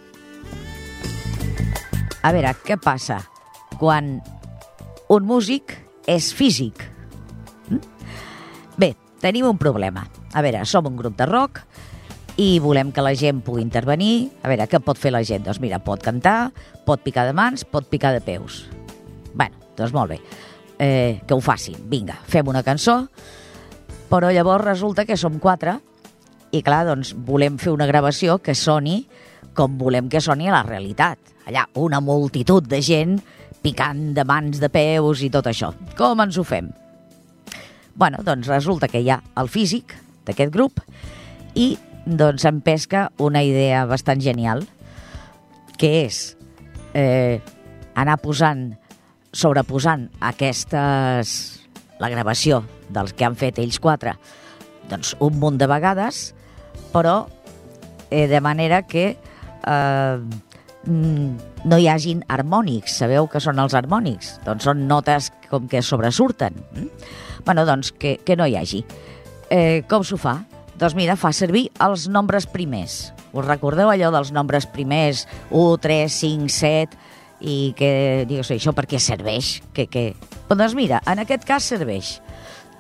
A 2.26 2.32
veure, 2.34 2.56
què 2.66 2.80
passa 2.82 3.20
quan 3.78 4.16
un 5.14 5.26
músic 5.30 5.76
és 6.10 6.32
físic? 6.34 6.82
Mm? 7.70 7.82
Bé, 8.82 8.96
tenim 9.22 9.46
un 9.46 9.60
problema. 9.62 10.08
A 10.34 10.42
veure, 10.42 10.64
som 10.66 10.88
un 10.90 10.98
grup 10.98 11.20
de 11.20 11.28
rock 11.30 11.62
i 12.42 12.58
volem 12.60 12.90
que 12.92 13.04
la 13.06 13.14
gent 13.14 13.44
pugui 13.46 13.62
intervenir. 13.62 14.32
A 14.42 14.50
veure, 14.50 14.66
què 14.72 14.80
pot 14.82 14.98
fer 14.98 15.12
la 15.14 15.22
gent? 15.22 15.46
Doncs 15.46 15.62
mira, 15.62 15.78
pot 15.86 16.02
cantar, 16.02 16.50
pot 16.88 17.04
picar 17.06 17.28
de 17.30 17.36
mans, 17.38 17.62
pot 17.70 17.86
picar 17.92 18.16
de 18.16 18.24
peus. 18.26 18.66
bueno, 19.36 19.62
doncs 19.78 19.94
molt 19.94 20.10
bé. 20.10 20.20
Eh, 20.80 21.22
que 21.28 21.34
ho 21.36 21.42
facin. 21.42 21.78
Vinga, 21.92 22.18
fem 22.26 22.48
una 22.48 22.64
cançó, 22.64 23.08
però 24.10 24.32
llavors 24.32 24.66
resulta 24.66 25.06
que 25.06 25.18
som 25.18 25.38
quatre 25.40 25.78
i 26.52 26.64
clar, 26.64 26.86
doncs 26.88 27.14
volem 27.14 27.60
fer 27.60 27.72
una 27.72 27.86
gravació 27.86 28.40
que 28.40 28.56
soni 28.56 29.06
com 29.54 29.78
volem 29.78 30.10
que 30.10 30.22
soni 30.22 30.50
a 30.50 30.58
la 30.58 30.64
realitat. 30.64 31.35
Allà, 31.46 31.68
una 31.76 32.02
multitud 32.02 32.66
de 32.68 32.82
gent 32.82 33.20
picant 33.66 34.14
de 34.14 34.26
mans, 34.26 34.62
de 34.62 34.70
peus 34.70 35.22
i 35.26 35.30
tot 35.34 35.48
això. 35.50 35.74
Com 35.98 36.22
ens 36.22 36.38
ho 36.38 36.44
fem? 36.46 36.72
bueno, 37.96 38.20
doncs 38.24 38.48
resulta 38.48 38.88
que 38.88 39.00
hi 39.00 39.10
ha 39.10 39.22
el 39.40 39.50
físic 39.50 39.96
d'aquest 40.28 40.52
grup 40.54 40.82
i 41.56 41.76
doncs 42.06 42.46
em 42.46 42.60
pesca 42.62 43.08
una 43.24 43.42
idea 43.44 43.86
bastant 43.90 44.22
genial, 44.22 44.66
que 45.80 45.92
és 46.06 46.36
eh, 46.94 47.40
anar 47.96 48.20
posant, 48.22 48.68
sobreposant 49.34 50.10
aquestes, 50.20 51.32
la 52.00 52.12
gravació 52.12 52.62
dels 52.92 53.16
que 53.16 53.26
han 53.26 53.40
fet 53.40 53.60
ells 53.64 53.80
quatre, 53.82 54.18
doncs 54.92 55.16
un 55.24 55.40
munt 55.40 55.58
de 55.58 55.68
vegades, 55.72 56.28
però 56.92 57.24
eh, 58.12 58.28
de 58.28 58.42
manera 58.44 58.84
que 58.84 59.08
eh, 59.16 60.18
no 60.88 61.78
hi 61.80 61.88
hagin 61.90 62.24
harmònics. 62.30 62.98
Sabeu 63.02 63.30
que 63.32 63.42
són 63.44 63.60
els 63.62 63.74
harmònics? 63.78 64.36
Doncs 64.46 64.68
són 64.68 64.86
notes 64.90 65.32
com 65.50 65.70
que 65.72 65.82
sobresurten. 65.86 66.58
Mm? 66.76 66.90
bueno, 67.46 67.66
doncs 67.66 67.94
que, 67.94 68.18
que 68.26 68.36
no 68.36 68.48
hi 68.48 68.58
hagi. 68.58 68.84
Eh, 69.50 69.84
com 69.88 70.04
s'ho 70.04 70.18
fa? 70.18 70.40
Doncs 70.76 70.96
mira, 70.98 71.16
fa 71.16 71.32
servir 71.32 71.70
els 71.80 72.10
nombres 72.12 72.50
primers. 72.50 73.14
Us 73.32 73.46
recordeu 73.46 73.92
allò 73.92 74.10
dels 74.12 74.34
nombres 74.36 74.66
primers? 74.68 75.26
1, 75.52 75.78
3, 75.84 76.12
5, 76.12 76.50
7 76.52 77.04
i 77.46 77.58
que, 77.78 78.26
digues, 78.28 78.50
això 78.52 78.74
per 78.76 78.88
què 78.90 79.00
serveix? 79.00 79.60
Que, 79.76 79.86
que... 79.92 80.14
Però 80.48 80.58
doncs 80.58 80.76
mira, 80.76 81.02
en 81.08 81.22
aquest 81.22 81.46
cas 81.48 81.68
serveix. 81.70 82.18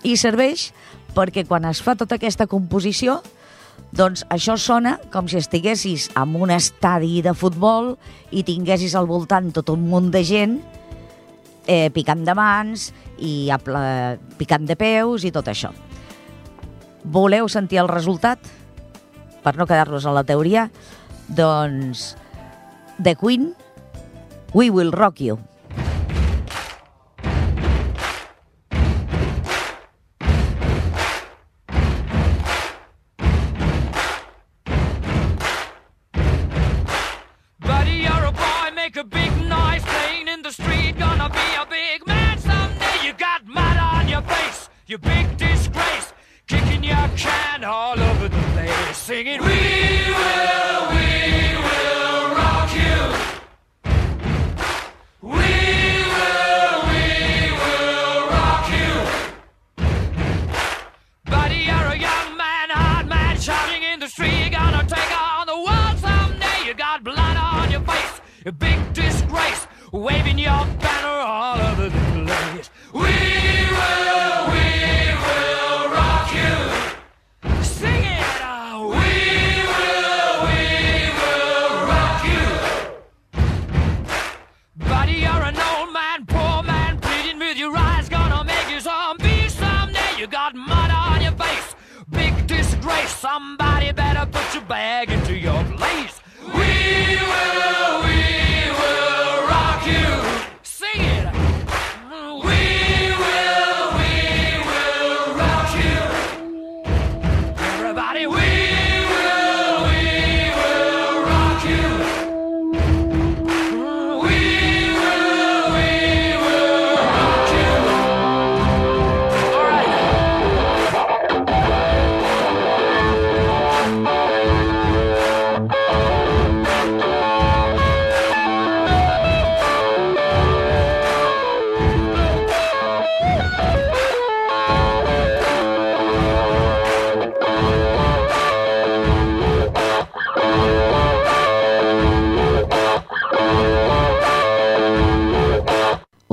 I 0.03 0.17
serveix 0.19 0.71
perquè 1.15 1.45
quan 1.47 1.67
es 1.69 1.81
fa 1.83 1.95
tota 1.95 2.17
aquesta 2.17 2.49
composició, 2.51 3.21
Doncs 3.95 4.25
això 4.33 4.57
sona 4.59 4.97
com 5.13 5.29
si 5.31 5.37
estiguessis 5.39 6.09
en 6.19 6.33
un 6.35 6.51
estadi 6.51 7.21
de 7.23 7.31
futbol 7.37 7.93
i 8.35 8.43
tinguessis 8.43 8.95
al 8.95 9.07
voltant 9.07 9.53
tot 9.55 9.71
un 9.71 9.85
munt 9.87 10.09
de 10.11 10.23
gent 10.27 10.57
eh, 11.67 11.87
picant 11.95 12.25
de 12.27 12.35
mans 12.35 12.89
i 13.23 13.47
apla, 13.55 14.17
picant 14.35 14.67
de 14.67 14.75
peus 14.75 15.23
i 15.23 15.31
tot 15.31 15.47
això. 15.47 15.71
Voleu 17.05 17.47
sentir 17.47 17.79
el 17.79 17.87
resultat? 17.91 18.39
Per 19.45 19.55
no 19.55 19.67
quedar-nos 19.69 20.05
a 20.09 20.13
la 20.15 20.25
teoria, 20.27 20.67
doncs 21.27 22.15
The 22.99 23.15
Queen, 23.15 23.53
We 24.53 24.71
Will 24.73 24.91
Rock 24.91 25.21
You. 25.21 25.39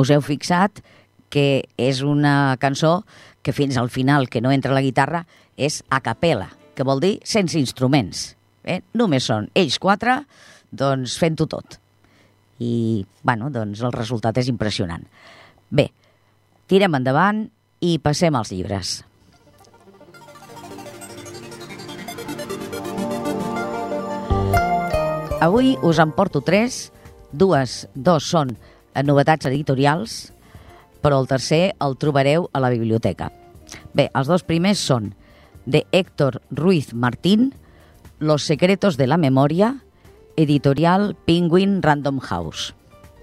Us 0.02 0.10
heu 0.10 0.22
fixat 0.24 0.82
que 1.32 1.64
és 1.80 2.02
una 2.04 2.58
cançó 2.60 3.02
que 3.42 3.54
fins 3.56 3.78
al 3.80 3.88
final, 3.90 4.28
que 4.28 4.42
no 4.44 4.52
entra 4.52 4.74
la 4.74 4.84
guitarra, 4.84 5.24
és 5.56 5.80
a 5.90 6.02
capella, 6.04 6.50
que 6.76 6.84
vol 6.84 7.00
dir 7.00 7.14
sense 7.24 7.58
instruments. 7.58 8.34
Eh? 8.64 8.82
Només 8.94 9.26
són 9.26 9.48
ells 9.58 9.78
quatre, 9.82 10.20
doncs 10.70 11.16
fent-ho 11.18 11.48
tot. 11.50 11.78
I, 12.62 13.02
bueno, 13.24 13.48
doncs 13.50 13.80
el 13.82 13.94
resultat 13.96 14.38
és 14.38 14.50
impressionant. 14.52 15.02
Bé, 15.72 15.88
tirem 16.70 17.00
endavant 17.00 17.46
i 17.82 17.96
passem 17.98 18.36
als 18.38 18.52
llibres. 18.52 19.00
Avui 25.42 25.74
us 25.82 25.98
en 25.98 26.12
porto 26.14 26.44
tres, 26.46 26.92
dues, 27.32 27.88
dos 27.98 28.28
són 28.30 28.52
novetats 29.00 29.48
editorials, 29.48 30.32
però 31.02 31.18
el 31.20 31.28
tercer 31.30 31.72
el 31.80 31.96
trobareu 31.96 32.48
a 32.52 32.60
la 32.62 32.70
biblioteca. 32.70 33.30
Bé, 33.96 34.10
els 34.12 34.28
dos 34.28 34.44
primers 34.44 34.80
són 34.80 35.12
de 35.64 35.86
Héctor 35.92 36.42
Ruiz 36.50 36.92
Martín, 36.94 37.54
Los 38.22 38.44
secretos 38.44 38.96
de 38.96 39.08
la 39.08 39.16
memoria, 39.16 39.82
editorial 40.36 41.16
Penguin 41.26 41.80
Random 41.82 42.20
House. 42.20 42.74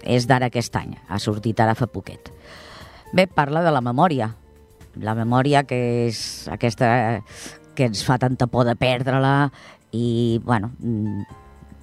És 0.04 0.28
d'ara 0.28 0.50
aquest 0.50 0.76
any, 0.76 0.98
ha 1.08 1.20
sortit 1.20 1.60
ara 1.60 1.76
fa 1.76 1.88
poquet. 1.88 2.32
Bé, 3.16 3.28
parla 3.28 3.64
de 3.64 3.72
la 3.72 3.82
memòria. 3.82 4.34
La 5.00 5.16
memòria 5.16 5.64
que 5.64 5.80
és 6.10 6.50
aquesta 6.52 7.22
que 7.76 7.88
ens 7.88 8.04
fa 8.04 8.18
tanta 8.20 8.48
por 8.52 8.68
de 8.68 8.76
perdre-la 8.76 9.52
i, 9.96 10.40
bueno, 10.44 10.74
mm, 10.80 11.24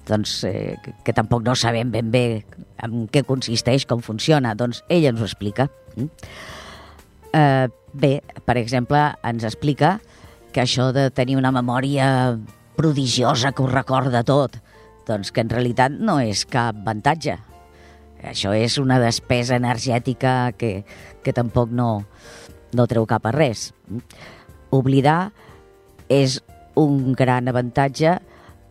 doncs, 0.07 0.43
eh, 0.47 0.77
que, 1.03 1.13
tampoc 1.13 1.43
no 1.45 1.55
sabem 1.55 1.91
ben 1.91 2.11
bé 2.11 2.45
en 2.83 3.07
què 3.11 3.23
consisteix, 3.27 3.85
com 3.85 4.01
funciona. 4.01 4.55
Doncs 4.55 4.83
ell 4.89 5.07
ens 5.09 5.21
ho 5.21 5.27
explica. 5.27 5.67
Mm? 5.95 6.07
Eh, 7.33 7.67
bé, 7.93 8.13
per 8.45 8.57
exemple, 8.57 9.01
ens 9.27 9.43
explica 9.47 9.97
que 10.53 10.63
això 10.63 10.91
de 10.95 11.09
tenir 11.11 11.37
una 11.37 11.51
memòria 11.51 12.37
prodigiosa 12.77 13.51
que 13.51 13.63
ho 13.63 13.67
recorda 13.67 14.23
tot, 14.23 14.57
doncs 15.07 15.31
que 15.33 15.43
en 15.43 15.51
realitat 15.51 15.93
no 15.93 16.19
és 16.21 16.45
cap 16.49 16.77
avantatge. 16.77 17.37
Això 18.25 18.53
és 18.57 18.77
una 18.81 18.97
despesa 18.99 19.57
energètica 19.57 20.51
que, 20.57 20.83
que 21.23 21.33
tampoc 21.33 21.69
no, 21.69 22.05
no 22.73 22.87
treu 22.89 23.05
cap 23.09 23.27
a 23.27 23.33
res. 23.35 23.71
Oblidar 24.73 25.31
és 26.09 26.39
un 26.77 27.13
gran 27.17 27.49
avantatge 27.49 28.17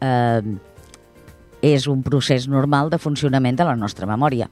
eh, 0.01 0.41
és 1.67 1.89
un 1.91 2.05
procés 2.07 2.47
normal 2.47 2.93
de 2.93 3.01
funcionament 3.03 3.59
de 3.59 3.67
la 3.67 3.75
nostra 3.79 4.07
memòria. 4.07 4.47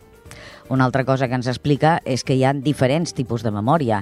Una 0.72 0.86
altra 0.88 1.04
cosa 1.04 1.28
que 1.28 1.36
ens 1.36 1.46
explica 1.50 1.98
és 2.08 2.24
que 2.24 2.34
hi 2.34 2.42
ha 2.44 2.54
diferents 2.56 3.14
tipus 3.14 3.44
de 3.44 3.52
memòria. 3.54 4.00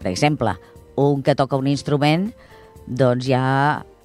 Per 0.00 0.08
exemple, 0.08 0.54
un 0.96 1.22
que 1.26 1.34
toca 1.36 1.58
un 1.60 1.68
instrument, 1.68 2.30
doncs 2.86 3.26
ja 3.26 3.44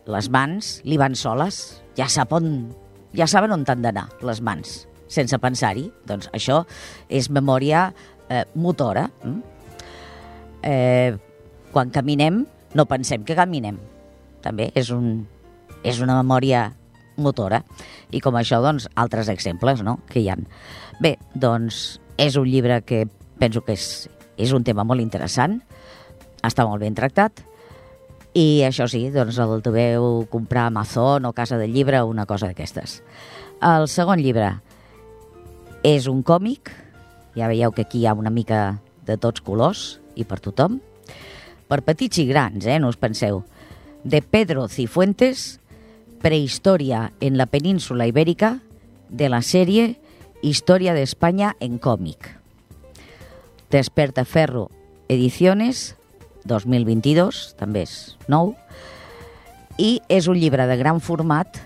les 0.09 0.29
mans 0.33 0.79
li 0.83 0.97
van 0.97 1.15
soles, 1.15 1.79
ja 1.95 2.09
sap 2.09 2.33
on, 2.33 2.73
ja 3.15 3.27
saben 3.29 3.53
on 3.53 3.63
han 3.67 3.85
d'anar 3.85 4.07
les 4.25 4.41
mans, 4.41 4.87
sense 5.07 5.37
pensar-hi. 5.39 5.87
Doncs 6.09 6.31
això 6.33 6.63
és 7.07 7.29
memòria 7.29 7.89
eh, 8.27 8.43
motora. 8.55 9.07
Mm? 9.23 9.39
Eh, 10.65 11.13
quan 11.71 11.93
caminem, 11.93 12.43
no 12.73 12.89
pensem 12.89 13.23
que 13.23 13.37
caminem. 13.37 13.77
També 14.41 14.71
és, 14.75 14.89
un, 14.91 15.27
és 15.83 16.01
una 16.01 16.17
memòria 16.17 16.71
motora. 17.19 17.63
I 18.11 18.21
com 18.23 18.37
això, 18.39 18.61
doncs, 18.63 18.87
altres 18.95 19.29
exemples 19.31 19.83
no? 19.85 19.99
que 20.09 20.21
hi 20.23 20.29
han. 20.31 20.47
Bé, 20.99 21.17
doncs, 21.33 21.99
és 22.19 22.35
un 22.39 22.47
llibre 22.49 22.81
que 22.83 23.05
penso 23.39 23.63
que 23.63 23.75
és, 23.77 24.09
és 24.37 24.51
un 24.55 24.65
tema 24.67 24.83
molt 24.87 25.03
interessant, 25.03 25.59
està 26.43 26.65
molt 26.67 26.83
ben 26.83 26.95
tractat, 26.95 27.43
i 28.37 28.61
això 28.67 28.85
sí, 28.89 29.07
doncs 29.09 29.39
el 29.41 29.63
deveu 29.65 30.25
comprar 30.29 30.67
a 30.67 30.73
Amazon 30.73 31.25
o 31.25 31.33
Casa 31.33 31.57
del 31.57 31.73
Llibre 31.73 32.01
o 32.03 32.09
una 32.11 32.27
cosa 32.29 32.49
d'aquestes. 32.49 32.99
El 33.65 33.87
segon 33.89 34.21
llibre 34.21 34.51
és 35.83 36.07
un 36.11 36.21
còmic, 36.23 36.69
ja 37.35 37.49
veieu 37.49 37.73
que 37.73 37.87
aquí 37.87 38.03
hi 38.03 38.07
ha 38.07 38.13
una 38.13 38.29
mica 38.29 38.79
de 39.07 39.17
tots 39.17 39.41
colors 39.41 39.99
i 40.15 40.27
per 40.27 40.39
tothom, 40.43 40.77
per 41.69 41.81
petits 41.85 42.21
i 42.21 42.27
grans, 42.29 42.65
eh, 42.65 42.77
no 42.79 42.89
us 42.89 42.99
penseu, 43.01 43.43
de 44.03 44.21
Pedro 44.21 44.67
Cifuentes, 44.69 45.58
Prehistoria 46.21 47.13
en 47.19 47.37
la 47.37 47.45
península 47.45 48.07
ibérica, 48.07 48.59
de 49.09 49.29
la 49.29 49.41
sèrie 49.41 49.99
Historia 50.41 50.93
de 50.93 51.01
España 51.01 51.55
en 51.59 51.77
còmic. 51.77 52.39
Despertaferro 53.71 54.69
Ediciones, 55.09 55.97
2022, 56.45 57.55
també 57.59 57.83
és 57.83 57.95
nou. 58.31 58.53
I 59.79 59.99
és 60.07 60.29
un 60.29 60.39
llibre 60.39 60.67
de 60.69 60.77
gran 60.79 61.01
format, 61.03 61.59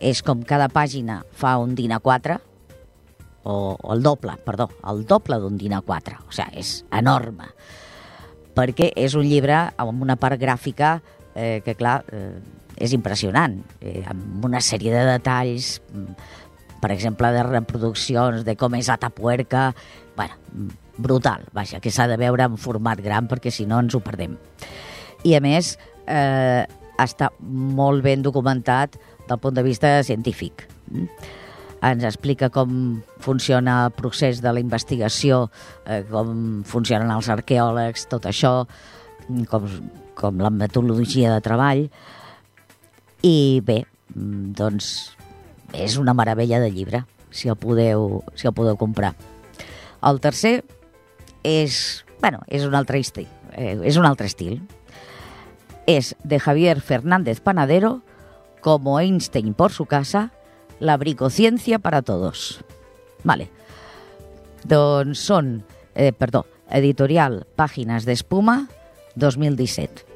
és 0.00 0.20
com 0.22 0.42
cada 0.42 0.68
pàgina 0.68 1.22
fa 1.32 1.56
un 1.62 1.74
din 1.78 1.94
A4, 1.96 2.38
o, 3.44 3.54
o 3.76 3.94
el 3.94 4.02
doble, 4.02 4.36
perdó, 4.44 4.68
el 4.90 5.06
doble 5.06 5.38
d'un 5.40 5.56
din 5.56 5.76
A4, 5.78 6.18
o 6.26 6.34
sigui, 6.34 6.60
és 6.60 6.82
enorme, 6.92 7.48
perquè 8.58 8.90
és 8.96 9.14
un 9.16 9.24
llibre 9.28 9.68
amb 9.76 10.02
una 10.02 10.18
part 10.20 10.40
gràfica 10.40 10.98
eh, 11.34 11.62
que, 11.64 11.76
clar, 11.78 12.02
eh, 12.12 12.57
és 12.78 12.94
impressionant, 12.94 13.58
eh, 13.80 14.02
amb 14.08 14.44
una 14.46 14.60
sèrie 14.64 14.92
de 14.94 15.04
detalls, 15.10 15.78
per 16.80 16.92
exemple, 16.94 17.30
de 17.34 17.42
reproduccions 17.42 18.44
de 18.46 18.54
com 18.56 18.74
és 18.78 18.88
Atapuerca, 18.88 19.72
bueno, 20.16 20.34
brutal, 20.98 21.44
vaja, 21.52 21.80
que 21.80 21.90
s'ha 21.90 22.08
de 22.10 22.18
veure 22.18 22.46
en 22.46 22.58
format 22.58 23.00
gran 23.02 23.28
perquè 23.30 23.52
si 23.54 23.66
no 23.66 23.80
ens 23.82 23.94
ho 23.94 24.02
perdem. 24.04 24.36
I 25.26 25.34
a 25.34 25.40
més, 25.42 25.76
eh, 26.06 26.66
està 26.98 27.30
molt 27.40 28.02
ben 28.02 28.22
documentat 28.22 28.98
del 29.28 29.38
punt 29.38 29.54
de 29.54 29.62
vista 29.62 29.90
científic. 30.02 30.66
Ens 31.82 32.02
explica 32.02 32.48
com 32.50 33.02
funciona 33.22 33.84
el 33.86 33.92
procés 33.94 34.42
de 34.42 34.52
la 34.52 34.60
investigació, 34.60 35.48
eh, 35.86 36.02
com 36.10 36.64
funcionen 36.66 37.10
els 37.14 37.28
arqueòlegs, 37.30 38.08
tot 38.10 38.26
això, 38.26 38.66
com, 39.50 39.68
com 40.18 40.38
la 40.42 40.50
metodologia 40.50 41.34
de 41.34 41.40
treball. 41.44 41.86
I 43.22 43.60
bé, 43.64 43.84
mm, 44.14 44.52
doncs 44.54 45.16
és 45.72 45.96
una 45.98 46.14
meravella 46.14 46.60
de 46.60 46.70
llibre, 46.70 47.04
si 47.30 47.48
el 47.48 47.56
podeu, 47.56 48.22
si 48.34 48.46
el 48.46 48.54
podeu 48.54 48.76
comprar. 48.76 49.14
El 50.02 50.20
tercer 50.20 50.62
és, 51.42 52.04
bueno, 52.20 52.42
és 52.46 52.64
un 52.64 52.74
altre 52.78 53.00
estil, 53.02 53.28
eh, 53.52 53.76
és 53.82 53.96
un 53.96 54.06
altre 54.06 54.26
estil. 54.26 54.62
Es 55.86 56.14
de 56.22 56.38
Javier 56.38 56.80
Fernández 56.80 57.40
Panadero, 57.40 58.02
como 58.60 59.00
Einstein 59.00 59.54
por 59.54 59.72
su 59.72 59.86
casa, 59.86 60.32
la 60.80 60.96
bricociencia 60.96 61.78
para 61.78 62.02
todos. 62.02 62.60
Vale. 63.24 63.50
Doncs 64.64 65.18
són, 65.18 65.64
eh, 65.94 66.12
perdó, 66.12 66.46
editorial 66.70 67.46
Pàgines 67.56 68.04
d'Espuma 68.04 68.68
2017. 69.16 70.07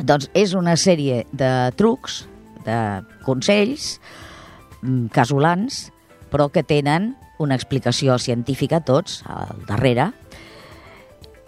Doncs 0.00 0.30
és 0.34 0.54
una 0.56 0.76
sèrie 0.80 1.24
de 1.32 1.50
trucs, 1.76 2.24
de 2.64 2.78
consells, 3.26 3.98
mm, 4.82 5.10
casolans, 5.12 5.90
però 6.30 6.50
que 6.50 6.62
tenen 6.62 7.16
una 7.38 7.56
explicació 7.56 8.18
científica 8.18 8.80
tots 8.80 9.22
al 9.26 9.64
darrere 9.66 10.12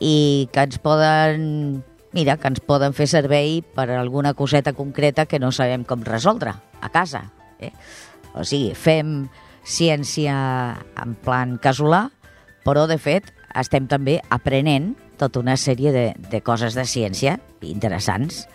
i 0.01 0.49
que 0.53 0.61
ens 0.61 0.79
poden 0.79 1.83
mira, 2.13 2.37
que 2.37 2.49
ens 2.49 2.61
poden 2.61 2.93
fer 2.93 3.09
servei 3.09 3.63
per 3.63 3.89
alguna 3.91 4.35
coseta 4.35 4.75
concreta 4.77 5.27
que 5.27 5.41
no 5.41 5.53
sabem 5.53 5.85
com 5.85 6.05
resoldre 6.05 6.53
a 6.81 6.89
casa. 6.93 7.33
Eh? 7.59 7.73
O 8.35 8.45
sigui, 8.45 8.75
fem 8.77 9.29
ciència 9.65 10.35
en 11.01 11.15
plan 11.25 11.57
casolà, 11.63 12.11
però 12.67 12.87
de 12.87 12.99
fet 13.01 13.33
estem 13.59 13.89
també 13.89 14.21
aprenent 14.31 14.93
tota 15.23 15.41
una 15.43 15.55
sèrie 15.61 15.93
de, 15.95 16.07
de 16.31 16.41
coses 16.43 16.75
de 16.75 16.85
ciència 16.89 17.39
interessants. 17.63 18.47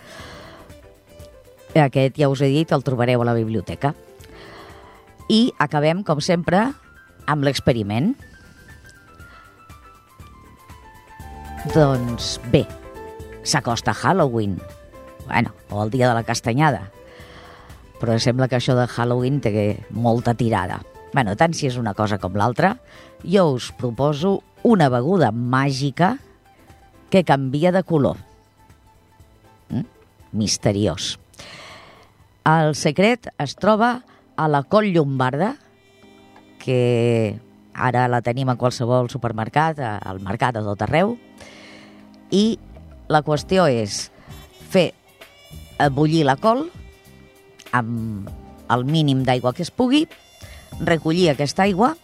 Aquest, 1.78 2.18
ja 2.20 2.28
us 2.28 2.42
he 2.44 2.50
dit, 2.52 2.72
el 2.72 2.84
trobareu 2.84 3.22
a 3.22 3.28
la 3.28 3.36
biblioteca. 3.36 3.94
I 5.32 5.52
acabem, 5.60 6.02
com 6.04 6.20
sempre, 6.24 6.66
amb 7.28 7.44
l'experiment. 7.44 8.14
Doncs 11.74 12.36
bé, 12.52 12.64
s'acosta 13.44 13.92
Halloween, 13.92 14.56
bueno, 15.26 15.52
o 15.70 15.82
el 15.84 15.90
dia 15.92 16.08
de 16.08 16.14
la 16.16 16.24
castanyada, 16.24 16.86
però 18.00 18.16
sembla 18.22 18.48
que 18.48 18.56
això 18.56 18.76
de 18.78 18.86
Halloween 18.88 19.42
té 19.44 19.52
molta 19.90 20.34
tirada. 20.34 20.80
bueno, 21.12 21.34
tant 21.40 21.54
si 21.56 21.66
és 21.66 21.78
una 21.80 21.94
cosa 21.96 22.18
com 22.20 22.34
l'altra, 22.36 22.76
jo 23.24 23.46
us 23.54 23.70
proposo 23.72 24.42
una 24.62 24.90
beguda 24.92 25.30
màgica 25.32 26.18
que 27.10 27.24
canvia 27.24 27.72
de 27.72 27.82
color. 27.82 28.16
Mm? 29.70 29.84
Misteriós. 30.32 31.18
El 32.48 32.74
secret 32.74 33.28
es 33.38 33.56
troba 33.56 34.02
a 34.36 34.48
la 34.48 34.62
Coll 34.64 34.92
Llombarda, 34.94 35.56
que 36.58 37.38
ara 37.74 38.08
la 38.08 38.22
tenim 38.24 38.48
a 38.48 38.56
qualsevol 38.56 39.10
supermercat, 39.12 39.80
al 39.80 40.20
mercat, 40.24 40.56
a 40.56 40.64
tot 40.64 40.82
arreu, 40.84 41.16
i 42.30 42.58
la 43.08 43.22
qüestió 43.24 43.66
és 43.70 44.08
fer 44.68 44.92
bullir 45.94 46.24
la 46.26 46.36
col 46.36 46.66
amb 47.72 48.28
el 48.68 48.84
mínim 48.84 49.22
d'aigua 49.24 49.54
que 49.56 49.64
es 49.64 49.70
pugui, 49.70 50.04
recollir 50.80 51.30
aquesta 51.30 51.64
aigua, 51.64 51.94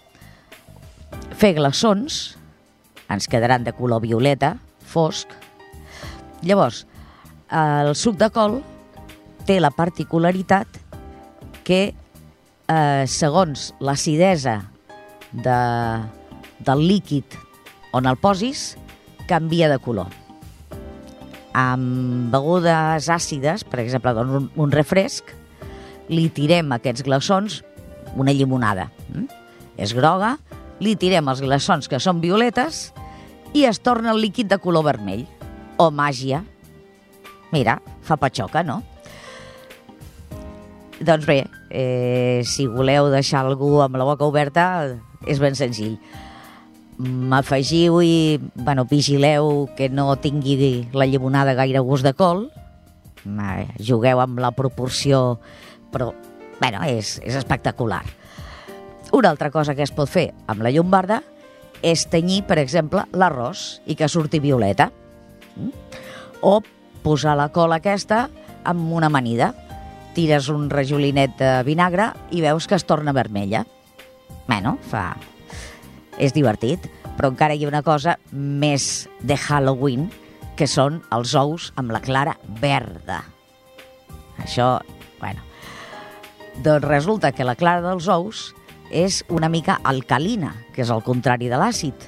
fer 1.37 1.53
glaçons, 1.59 2.37
ens 3.11 3.29
quedaran 3.29 3.67
de 3.67 3.75
color 3.77 4.03
violeta, 4.05 4.57
fosc. 4.95 5.31
Llavors, 6.45 6.85
el 7.51 7.95
suc 7.99 8.19
de 8.21 8.31
col 8.35 8.61
té 9.49 9.59
la 9.61 9.73
particularitat 9.75 10.81
que, 11.65 11.95
eh, 12.69 13.05
segons 13.07 13.73
l'acidesa 13.81 14.61
de, 15.33 15.59
del 16.65 16.87
líquid 16.89 17.37
on 17.95 18.07
el 18.11 18.17
posis, 18.17 18.75
canvia 19.29 19.69
de 19.71 19.79
color. 19.79 20.11
Amb 21.55 22.33
begudes 22.33 23.09
àcides, 23.09 23.63
per 23.65 23.81
exemple, 23.85 24.13
doncs 24.17 24.41
un, 24.41 24.51
un 24.67 24.73
refresc, 24.75 25.31
li 26.11 26.27
tirem 26.35 26.73
aquests 26.75 27.05
glaçons, 27.07 27.63
una 28.19 28.35
llimonada. 28.35 28.91
Mm? 29.13 29.29
És 29.81 29.95
groga, 29.95 30.35
li 30.83 30.97
tirem 30.99 31.31
els 31.31 31.41
glaçons 31.45 31.89
que 31.89 32.03
són 32.03 32.21
violetes 32.21 32.89
i 33.55 33.65
es 33.65 33.81
torna 33.81 34.13
el 34.13 34.21
líquid 34.21 34.51
de 34.51 34.59
color 34.59 34.85
vermell. 34.85 35.25
O 35.79 35.91
màgia. 35.91 36.43
Mira, 37.55 37.81
fa 38.03 38.19
patxoca, 38.19 38.63
no? 38.67 38.83
Doncs 41.01 41.27
bé, 41.27 41.41
eh, 41.71 42.43
si 42.47 42.69
voleu 42.71 43.09
deixar 43.11 43.43
algú 43.43 43.81
amb 43.83 43.97
la 43.99 44.07
boca 44.07 44.27
oberta, 44.27 44.67
és 45.27 45.41
ben 45.43 45.57
senzill 45.59 45.99
m'afegiu 46.99 47.99
i 48.03 48.41
bueno, 48.55 48.85
vigileu 48.85 49.69
que 49.77 49.89
no 49.89 50.15
tingui 50.17 50.87
la 50.95 51.07
llimonada 51.07 51.55
gaire 51.55 51.81
gust 51.83 52.07
de 52.07 52.15
col, 52.15 52.49
jugueu 53.81 54.21
amb 54.21 54.39
la 54.39 54.53
proporció, 54.55 55.41
però 55.91 56.13
bueno, 56.61 56.85
és, 56.87 57.19
és 57.25 57.35
espectacular. 57.35 58.05
Una 59.13 59.31
altra 59.31 59.51
cosa 59.51 59.75
que 59.75 59.83
es 59.83 59.93
pot 59.95 60.11
fer 60.11 60.33
amb 60.47 60.63
la 60.63 60.71
llombarda 60.71 61.23
és 61.85 62.07
tenyir, 62.09 62.43
per 62.49 62.57
exemple, 62.63 63.05
l'arròs 63.13 63.83
i 63.85 63.97
que 63.99 64.09
surti 64.09 64.41
violeta. 64.41 64.89
Mm? 65.57 65.71
O 66.41 66.59
posar 67.05 67.37
la 67.37 67.51
col 67.53 67.77
aquesta 67.77 68.25
amb 68.65 68.93
una 68.97 69.13
amanida. 69.13 69.53
Tires 70.17 70.49
un 70.49 70.71
rajolinet 70.73 71.37
de 71.37 71.53
vinagre 71.67 72.13
i 72.33 72.41
veus 72.41 72.69
que 72.71 72.79
es 72.79 72.87
torna 72.89 73.13
vermella. 73.13 73.65
Bueno, 74.49 74.79
fa, 74.89 75.11
és 76.21 76.33
divertit, 76.33 76.87
però 77.19 77.31
encara 77.33 77.55
hi 77.57 77.65
ha 77.65 77.71
una 77.71 77.85
cosa 77.85 78.17
més 78.33 79.09
de 79.21 79.37
Halloween, 79.37 80.09
que 80.55 80.69
són 80.71 81.01
els 81.13 81.35
ous 81.37 81.73
amb 81.81 81.93
la 81.93 82.03
clara 82.05 82.39
verda. 82.61 83.25
Això, 84.43 84.79
bueno... 85.21 85.51
Doncs 86.55 86.87
resulta 86.87 87.33
que 87.35 87.43
la 87.43 87.57
clara 87.59 87.83
dels 87.83 88.07
ous 88.07 88.45
és 88.95 89.25
una 89.29 89.51
mica 89.51 89.81
alcalina, 89.83 90.55
que 90.73 90.85
és 90.87 90.91
el 90.95 91.03
contrari 91.03 91.51
de 91.51 91.59
l'àcid. 91.59 92.07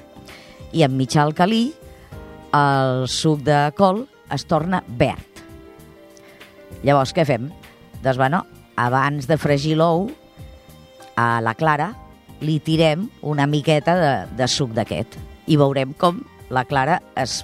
I 0.71 0.85
en 0.87 0.95
mitjà 0.95 1.25
alcalí, 1.25 1.73
el 2.55 3.05
suc 3.11 3.43
de 3.45 3.67
col 3.77 4.05
es 4.33 4.47
torna 4.47 4.81
verd. 4.87 5.43
Llavors, 6.87 7.11
què 7.11 7.27
fem? 7.27 7.49
Doncs, 7.99 8.17
bueno, 8.17 8.45
abans 8.79 9.27
de 9.27 9.37
fregir 9.41 9.75
l'ou, 9.77 10.07
a 11.17 11.41
la 11.41 11.55
clara 11.57 11.91
li 12.45 12.59
tirem 12.61 13.07
una 13.25 13.47
miqueta 13.49 13.95
de, 13.97 14.11
de 14.37 14.47
suc 14.47 14.75
d'aquest 14.77 15.17
i 15.49 15.57
veurem 15.57 15.95
com 15.97 16.21
la 16.53 16.63
clara 16.69 16.99
es 17.17 17.41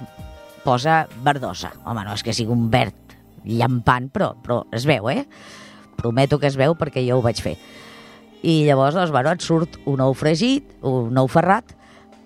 posa 0.64 1.04
verdosa. 1.26 1.72
Home, 1.84 2.04
no 2.06 2.14
és 2.14 2.22
que 2.24 2.32
sigui 2.32 2.54
un 2.54 2.68
verd 2.72 3.16
llampant, 3.44 4.08
però, 4.14 4.32
però 4.40 4.62
es 4.72 4.86
veu, 4.88 5.10
eh? 5.10 5.26
Prometo 5.98 6.38
que 6.40 6.48
es 6.48 6.56
veu 6.56 6.78
perquè 6.78 7.02
jo 7.04 7.18
ho 7.18 7.24
vaig 7.24 7.42
fer. 7.42 7.58
I 8.44 8.64
llavors, 8.66 8.92
doncs, 8.92 9.12
bueno, 9.14 9.32
et 9.32 9.40
surt 9.40 9.78
un 9.88 10.02
ou 10.04 10.12
fregit, 10.12 10.66
un 10.84 11.16
ou 11.16 11.28
ferrat, 11.32 11.70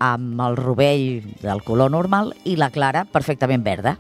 amb 0.03 0.41
el 0.43 0.57
rovell 0.59 1.23
del 1.43 1.62
color 1.66 1.93
normal 1.95 2.33
i 2.47 2.57
la 2.59 2.73
clara 2.75 3.05
perfectament 3.07 3.62
verda. 3.62 3.95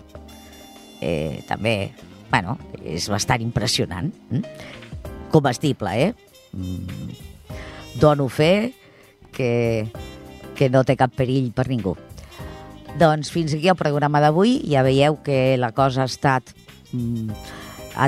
Eh, 0.98 1.44
també, 1.46 1.92
bueno, 2.30 2.56
és 2.82 3.06
bastant 3.10 3.42
impressionant. 3.44 4.10
Mm? 4.30 4.42
Comestible, 5.30 5.94
eh? 6.08 6.12
Mm, 6.58 7.14
dono 8.02 8.26
fe 8.32 8.72
que, 9.30 9.86
que 10.58 10.70
no 10.74 10.82
té 10.82 10.96
cap 10.98 11.14
perill 11.14 11.52
per 11.54 11.68
ningú. 11.70 11.94
Doncs 12.98 13.30
fins 13.30 13.54
aquí 13.54 13.70
el 13.70 13.78
programa 13.78 14.18
d'avui. 14.24 14.58
Ja 14.66 14.82
veieu 14.82 15.20
que 15.22 15.54
la 15.60 15.70
cosa 15.76 16.02
ha 16.02 16.10
estat 16.10 16.50
mm, 16.90 17.30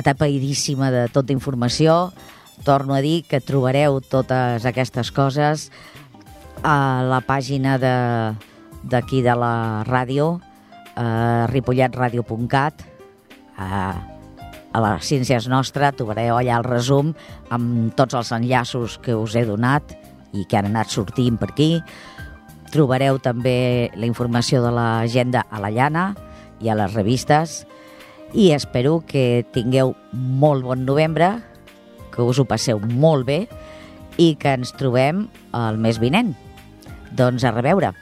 atapeïdíssima 0.01 0.91
de 0.91 1.07
tota 1.13 1.31
informació. 1.31 2.11
Torno 2.63 2.93
a 2.93 3.01
dir 3.01 3.23
que 3.25 3.41
trobareu 3.41 3.99
totes 4.05 4.67
aquestes 4.69 5.09
coses 5.11 5.69
a 6.61 7.01
la 7.01 7.21
pàgina 7.25 7.77
d'aquí 7.81 9.21
de, 9.21 9.29
de 9.29 9.35
la 9.35 9.55
ràdio, 9.87 10.35
a 10.95 11.47
ripolletradio.cat, 11.49 12.85
a, 13.57 13.67
a 14.71 14.83
les 14.85 15.09
Ciències 15.09 15.47
Nostra, 15.49 15.91
trobareu 15.95 16.37
allà 16.37 16.59
el 16.61 16.67
resum 16.67 17.13
amb 17.49 17.95
tots 17.97 18.17
els 18.19 18.31
enllaços 18.35 18.99
que 19.01 19.17
us 19.17 19.35
he 19.35 19.45
donat 19.47 19.95
i 20.37 20.45
que 20.45 20.59
han 20.59 20.69
anat 20.69 20.93
sortint 20.93 21.39
per 21.41 21.49
aquí. 21.51 21.71
Trobareu 22.71 23.17
també 23.19 23.89
la 23.97 24.07
informació 24.07 24.61
de 24.63 24.71
l'agenda 24.71 25.43
a 25.49 25.59
la 25.59 25.73
llana 25.73 26.11
i 26.61 26.69
a 26.69 26.77
les 26.77 26.93
revistes. 26.93 27.65
I 28.31 28.53
espero 28.55 29.01
que 29.03 29.43
tingueu 29.51 29.95
molt 30.13 30.63
bon 30.63 30.85
novembre, 30.87 31.39
que 32.11 32.23
us 32.23 32.39
ho 32.39 32.45
passeu 32.47 32.81
molt 32.81 33.27
bé 33.27 33.41
i 34.21 34.33
que 34.39 34.55
ens 34.59 34.73
trobem 34.77 35.25
el 35.57 35.79
mes 35.81 35.99
vinent. 36.01 36.33
Doncs 37.15 37.43
a 37.47 37.55
reveure. 37.55 37.93